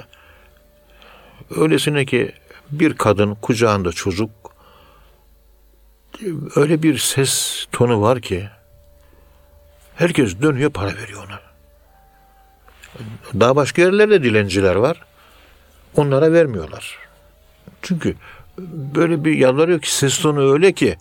Öylesine 1.56 2.06
ki 2.06 2.32
bir 2.71 2.93
kadın 2.93 3.36
kucağında 3.36 3.91
çocuk 3.91 4.30
öyle 6.56 6.84
bir 6.84 6.97
ses 6.97 7.65
tonu 7.71 8.02
var 8.02 8.21
ki 8.21 8.50
herkes 9.95 10.41
dönüyor 10.41 10.71
para 10.71 10.95
veriyor 10.95 11.27
ona. 11.27 11.39
Daha 13.39 13.56
başka 13.56 13.82
yerlerde 13.82 14.23
dilenciler 14.23 14.75
var. 14.75 15.01
Onlara 15.95 16.34
vermiyorlar. 16.34 16.97
Çünkü 17.82 18.15
böyle 18.95 19.25
bir 19.25 19.38
yalvarıyor 19.38 19.82
ki 19.82 19.95
ses 19.95 20.19
tonu 20.19 20.54
öyle 20.54 20.71
ki 20.71 20.97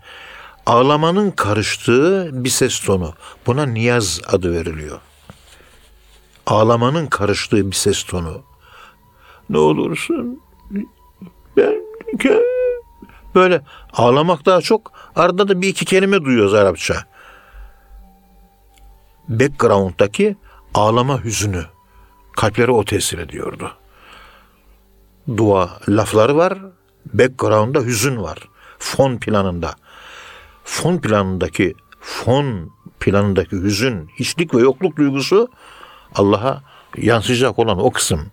ağlamanın 0.66 1.30
karıştığı 1.30 2.30
bir 2.44 2.48
ses 2.50 2.80
tonu. 2.80 3.14
Buna 3.46 3.66
niyaz 3.66 4.20
adı 4.26 4.52
veriliyor. 4.52 5.00
Ağlamanın 6.46 7.06
karıştığı 7.06 7.70
bir 7.70 7.76
ses 7.76 8.02
tonu. 8.04 8.42
Ne 9.50 9.58
olursun 9.58 10.42
ben 11.56 11.74
böyle 13.34 13.62
ağlamak 13.92 14.46
daha 14.46 14.60
çok 14.60 14.92
arada 15.16 15.48
da 15.48 15.62
bir 15.62 15.68
iki 15.68 15.84
kelime 15.84 16.24
duyuyoruz 16.24 16.54
Arapça. 16.54 17.09
Background'daki 19.30 20.36
ağlama 20.74 21.24
hüzünü 21.24 21.64
kalplere 22.36 22.70
o 22.70 22.84
tesir 22.84 23.18
ediyordu. 23.18 23.72
Dua 25.36 25.70
lafları 25.88 26.36
var, 26.36 26.58
background'da 27.14 27.80
hüzün 27.80 28.22
var. 28.22 28.38
Fon 28.78 29.16
planında 29.16 29.74
fon 30.64 30.98
planındaki 30.98 31.74
fon 32.00 32.70
planındaki 33.00 33.56
hüzün, 33.56 34.10
hiçlik 34.18 34.54
ve 34.54 34.60
yokluk 34.60 34.96
duygusu 34.96 35.48
Allah'a 36.14 36.62
yansıyacak 36.96 37.58
olan 37.58 37.78
o 37.78 37.90
kısım. 37.90 38.26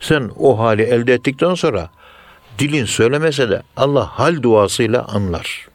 Sen 0.00 0.30
o 0.36 0.58
hali 0.58 0.82
elde 0.82 1.14
ettikten 1.14 1.54
sonra 1.54 1.90
dilin 2.58 2.84
söylemese 2.84 3.50
de 3.50 3.62
Allah 3.76 4.06
hal 4.06 4.42
duasıyla 4.42 5.04
anlar. 5.04 5.67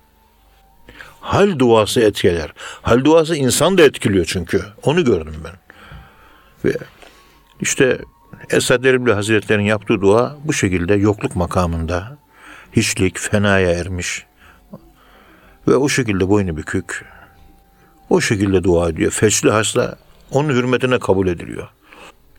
Hal 1.23 1.59
duası 1.59 2.01
etkiler. 2.01 2.53
Hal 2.81 3.03
duası 3.05 3.35
insan 3.35 3.77
da 3.77 3.81
etkiliyor 3.81 4.25
çünkü. 4.25 4.61
Onu 4.83 5.05
gördüm 5.05 5.35
ben. 5.43 5.55
Ve 6.65 6.77
işte 7.61 7.99
Esad 8.49 8.83
Erbil 8.83 9.11
Hazretleri'nin 9.11 9.65
yaptığı 9.65 10.01
dua 10.01 10.37
bu 10.43 10.53
şekilde 10.53 10.95
yokluk 10.95 11.35
makamında 11.35 12.17
hiçlik, 12.73 13.19
fenaya 13.19 13.71
ermiş, 13.71 14.25
Ve 15.67 15.75
o 15.75 15.89
şekilde 15.89 16.29
boynu 16.29 16.57
bükük. 16.57 17.05
O 18.09 18.21
şekilde 18.21 18.63
dua 18.63 18.89
ediyor. 18.89 19.11
Feçli 19.11 19.51
hasta 19.51 19.95
onun 20.31 20.49
hürmetine 20.49 20.99
kabul 20.99 21.27
ediliyor. 21.27 21.67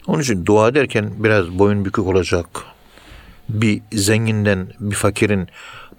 Onun 0.06 0.22
için 0.22 0.46
dua 0.46 0.68
ederken 0.68 1.10
biraz 1.16 1.58
boyun 1.58 1.84
bükük 1.84 2.06
olacak. 2.06 2.46
Bir 3.48 3.82
zenginden 3.92 4.68
bir 4.80 4.96
fakirin 4.96 5.48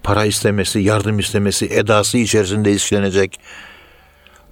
para 0.06 0.24
istemesi, 0.24 0.78
yardım 0.78 1.18
istemesi 1.18 1.66
edası 1.66 2.18
içerisinde 2.18 2.72
işlenecek. 2.72 3.40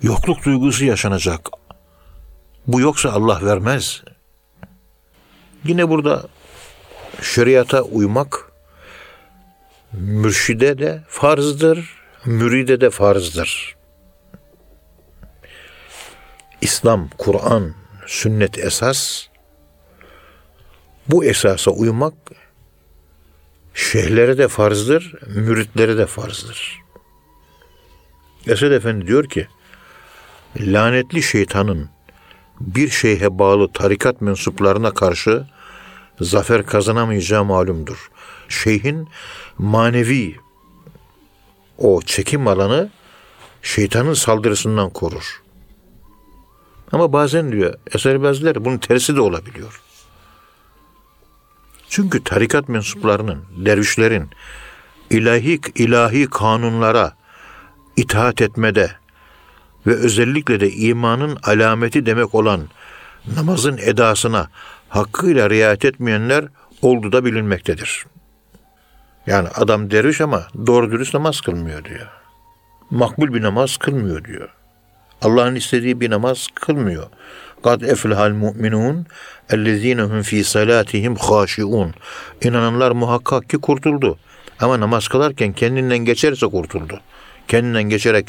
Yokluk 0.02 0.44
duygusu 0.44 0.84
yaşanacak. 0.84 1.40
Bu 2.66 2.80
yoksa 2.80 3.10
Allah 3.10 3.40
vermez. 3.42 4.02
Yine 5.64 5.88
burada 5.88 6.28
şeriata 7.22 7.82
uymak 7.82 8.52
mürşide 9.92 10.78
de 10.78 11.02
farzdır, 11.08 11.98
müride 12.24 12.80
de 12.80 12.90
farzdır. 12.90 13.76
İslam, 16.60 17.08
Kur'an, 17.18 17.74
sünnet 18.06 18.58
esas. 18.58 19.26
Bu 21.08 21.24
esasa 21.24 21.70
uymak 21.70 22.14
şeyhlere 23.74 24.38
de 24.38 24.48
farzdır, 24.48 25.14
müritlere 25.26 25.98
de 25.98 26.06
farzdır. 26.06 26.82
Esed 28.46 28.70
Efendi 28.70 29.06
diyor 29.06 29.28
ki, 29.28 29.48
lanetli 30.60 31.22
şeytanın 31.22 31.88
bir 32.60 32.88
şeyhe 32.88 33.38
bağlı 33.38 33.72
tarikat 33.72 34.20
mensuplarına 34.20 34.90
karşı 34.94 35.46
zafer 36.20 36.66
kazanamayacağı 36.66 37.44
malumdur. 37.44 38.10
Şeyhin 38.48 39.08
manevi 39.58 40.36
o 41.78 42.02
çekim 42.02 42.48
alanı 42.48 42.90
şeytanın 43.62 44.14
saldırısından 44.14 44.90
korur. 44.90 45.42
Ama 46.92 47.12
bazen 47.12 47.52
diyor 47.52 47.74
eser 47.94 48.22
bazıları 48.22 48.64
bunun 48.64 48.78
tersi 48.78 49.16
de 49.16 49.20
olabiliyor. 49.20 49.80
Çünkü 51.88 52.24
tarikat 52.24 52.68
mensuplarının, 52.68 53.44
dervişlerin 53.56 54.30
ilahi 55.10 55.60
ilahi 55.74 56.26
kanunlara 56.26 57.12
itaat 57.96 58.42
etmede 58.42 58.90
ve 59.86 59.94
özellikle 59.94 60.60
de 60.60 60.70
imanın 60.70 61.38
alameti 61.42 62.06
demek 62.06 62.34
olan 62.34 62.60
namazın 63.36 63.78
edasına 63.78 64.48
hakkıyla 64.88 65.50
riayet 65.50 65.84
etmeyenler 65.84 66.44
oldu 66.82 67.12
da 67.12 67.24
bilinmektedir. 67.24 68.06
Yani 69.26 69.48
adam 69.48 69.90
derviş 69.90 70.20
ama 70.20 70.46
doğru 70.66 70.90
dürüst 70.90 71.14
namaz 71.14 71.40
kılmıyor 71.40 71.84
diyor. 71.84 72.08
Makbul 72.90 73.34
bir 73.34 73.42
namaz 73.42 73.76
kılmıyor 73.76 74.24
diyor. 74.24 74.48
Allah'ın 75.22 75.54
istediği 75.54 76.00
bir 76.00 76.10
namaz 76.10 76.48
kılmıyor. 76.54 77.06
Kad 77.64 77.80
eflehal 77.80 78.30
mu'minun 78.30 79.06
ellezinehum 79.50 80.22
fi 80.22 80.44
salatihim 80.44 81.16
haşiun. 81.16 81.94
İnananlar 82.42 82.90
muhakkak 82.90 83.50
ki 83.50 83.58
kurtuldu. 83.58 84.18
Ama 84.60 84.80
namaz 84.80 85.08
kılarken 85.08 85.52
kendinden 85.52 85.98
geçerse 85.98 86.46
kurtuldu. 86.46 87.00
Kendinden 87.48 87.82
geçerek 87.82 88.26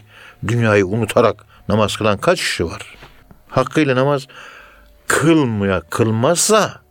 dünyayı 0.48 0.86
unutarak 0.88 1.46
namaz 1.70 1.98
kılan 1.98 2.18
kaç 2.18 2.40
kişi 2.40 2.66
var? 2.66 2.96
Hakkıyla 3.50 3.96
namaz 3.96 4.28
kılmaya 5.08 5.82
kılmazsa 5.82 6.82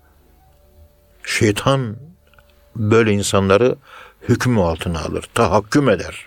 şeytan 1.24 1.96
böyle 2.76 3.12
insanları 3.12 3.76
hükmü 4.28 4.60
altına 4.60 5.00
alır, 5.00 5.24
tahakküm 5.34 5.88
eder. 5.88 6.26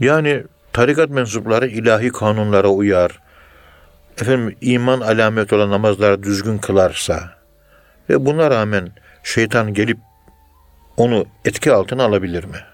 Yani 0.00 0.44
tarikat 0.72 1.10
mensupları 1.10 1.66
ilahi 1.66 2.12
kanunlara 2.12 2.68
uyar, 2.68 3.20
efendim 4.22 4.56
iman 4.60 5.00
alamet 5.00 5.52
olan 5.52 5.70
namazları 5.70 6.22
düzgün 6.22 6.58
kılarsa 6.58 7.38
ve 8.10 8.26
buna 8.26 8.50
rağmen 8.50 8.92
şeytan 9.22 9.74
gelip 9.74 9.98
onu 10.96 11.26
etki 11.44 11.72
altına 11.72 12.04
alabilir 12.04 12.44
mi? 12.44 12.64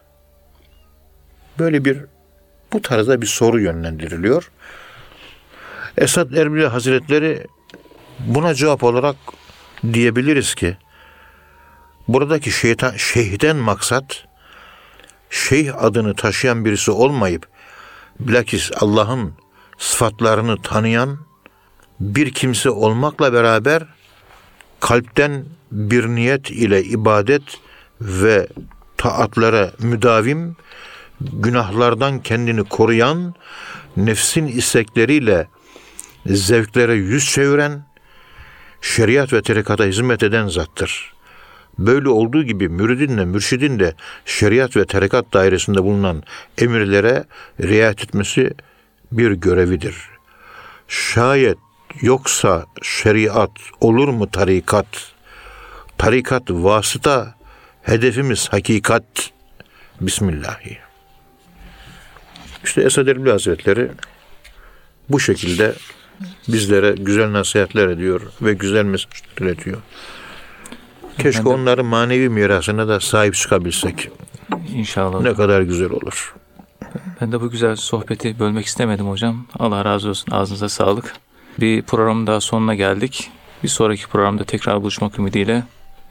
Böyle 1.59 1.85
bir 1.85 2.05
bu 2.73 2.83
tarzda 2.83 3.23
bir 3.23 3.27
soru 3.27 3.61
yönlendiriliyor. 3.61 4.51
Esad 5.99 6.33
Erbil 6.33 6.65
Hazretleri 6.65 7.47
buna 8.19 8.55
cevap 8.55 8.85
olarak 8.85 9.17
diyebiliriz 9.93 10.55
ki 10.55 10.77
buradaki 12.09 12.51
şeytan, 12.51 12.97
şeyhden 12.97 13.57
maksat 13.57 14.25
şeyh 15.31 15.83
adını 15.83 16.15
taşıyan 16.15 16.65
birisi 16.65 16.91
olmayıp 16.91 17.49
bilakis 18.21 18.71
Allah'ın 18.81 19.35
sıfatlarını 19.79 20.63
tanıyan 20.63 21.26
bir 22.01 22.31
kimse 22.31 22.71
olmakla 22.71 23.33
beraber 23.33 23.83
kalpten 24.81 25.45
bir 25.73 26.07
niyet 26.07 26.51
ile 26.51 26.83
ibadet 26.83 27.43
ve 28.01 28.49
taatlara 28.97 29.73
müdavim, 29.79 30.57
günahlardan 31.21 32.23
kendini 32.23 32.65
koruyan, 32.65 33.35
nefsin 33.97 34.47
istekleriyle 34.47 35.47
zevklere 36.27 36.95
yüz 36.95 37.33
çeviren, 37.33 37.87
şeriat 38.81 39.33
ve 39.33 39.43
tarikata 39.43 39.85
hizmet 39.85 40.23
eden 40.23 40.49
zattır. 40.49 41.13
Böyle 41.79 42.09
olduğu 42.09 42.43
gibi 42.43 42.69
müridin 42.69 43.19
de 43.19 43.25
mürşidin 43.25 43.81
de 43.81 43.95
şeriat 44.25 44.77
ve 44.77 44.85
tarikat 44.85 45.33
dairesinde 45.33 45.83
bulunan 45.83 46.23
emirlere 46.59 47.25
riayet 47.61 48.03
etmesi 48.03 48.55
bir 49.13 49.33
görevidir. 49.33 49.97
Şayet 50.89 51.59
yoksa 52.01 52.67
şeriat 52.83 53.51
olur 53.81 54.09
mu 54.09 54.31
tarikat? 54.31 54.87
Tarikat 55.99 56.43
vasıta, 56.51 57.35
hedefimiz 57.83 58.49
hakikat. 58.49 59.05
Bismillahi. 60.01 60.79
İşte 62.65 62.83
Esad 62.83 63.07
Erbil 63.07 63.31
Hazretleri 63.31 63.91
bu 65.09 65.21
şekilde 65.21 65.75
bizlere 66.49 66.91
güzel 66.99 67.33
nasihatler 67.33 67.89
ediyor 67.89 68.21
ve 68.43 68.53
güzel 68.55 68.85
mesajlar 68.85 69.21
iletiyor. 69.41 69.77
Keşke 71.19 71.45
de- 71.45 71.49
onların 71.49 71.87
manevi 71.87 72.29
mirasına 72.29 72.89
da 72.89 73.01
sahip 73.01 73.35
çıkabilsek. 73.35 74.11
İnşallah. 74.75 75.21
Ne 75.21 75.35
kadar 75.35 75.61
güzel 75.63 75.91
olur. 75.91 76.35
Ben 77.21 77.33
de 77.33 77.41
bu 77.41 77.51
güzel 77.51 77.77
sohbeti 77.77 78.39
bölmek 78.39 78.67
istemedim 78.67 79.09
hocam. 79.09 79.47
Allah 79.59 79.85
razı 79.85 80.09
olsun. 80.09 80.31
Ağzınıza 80.33 80.69
sağlık. 80.69 81.13
Bir 81.61 81.83
programın 81.83 82.27
daha 82.27 82.41
sonuna 82.41 82.75
geldik. 82.75 83.31
Bir 83.63 83.69
sonraki 83.69 84.07
programda 84.07 84.45
tekrar 84.45 84.83
buluşmak 84.83 85.19
ümidiyle. 85.19 85.63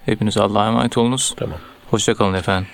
Hepiniz 0.06 0.38
Allah'a 0.38 0.68
emanet 0.68 0.98
olunuz. 0.98 1.34
Tamam. 1.38 1.58
Hoşçakalın 1.92 2.34
efendim. 2.34 2.68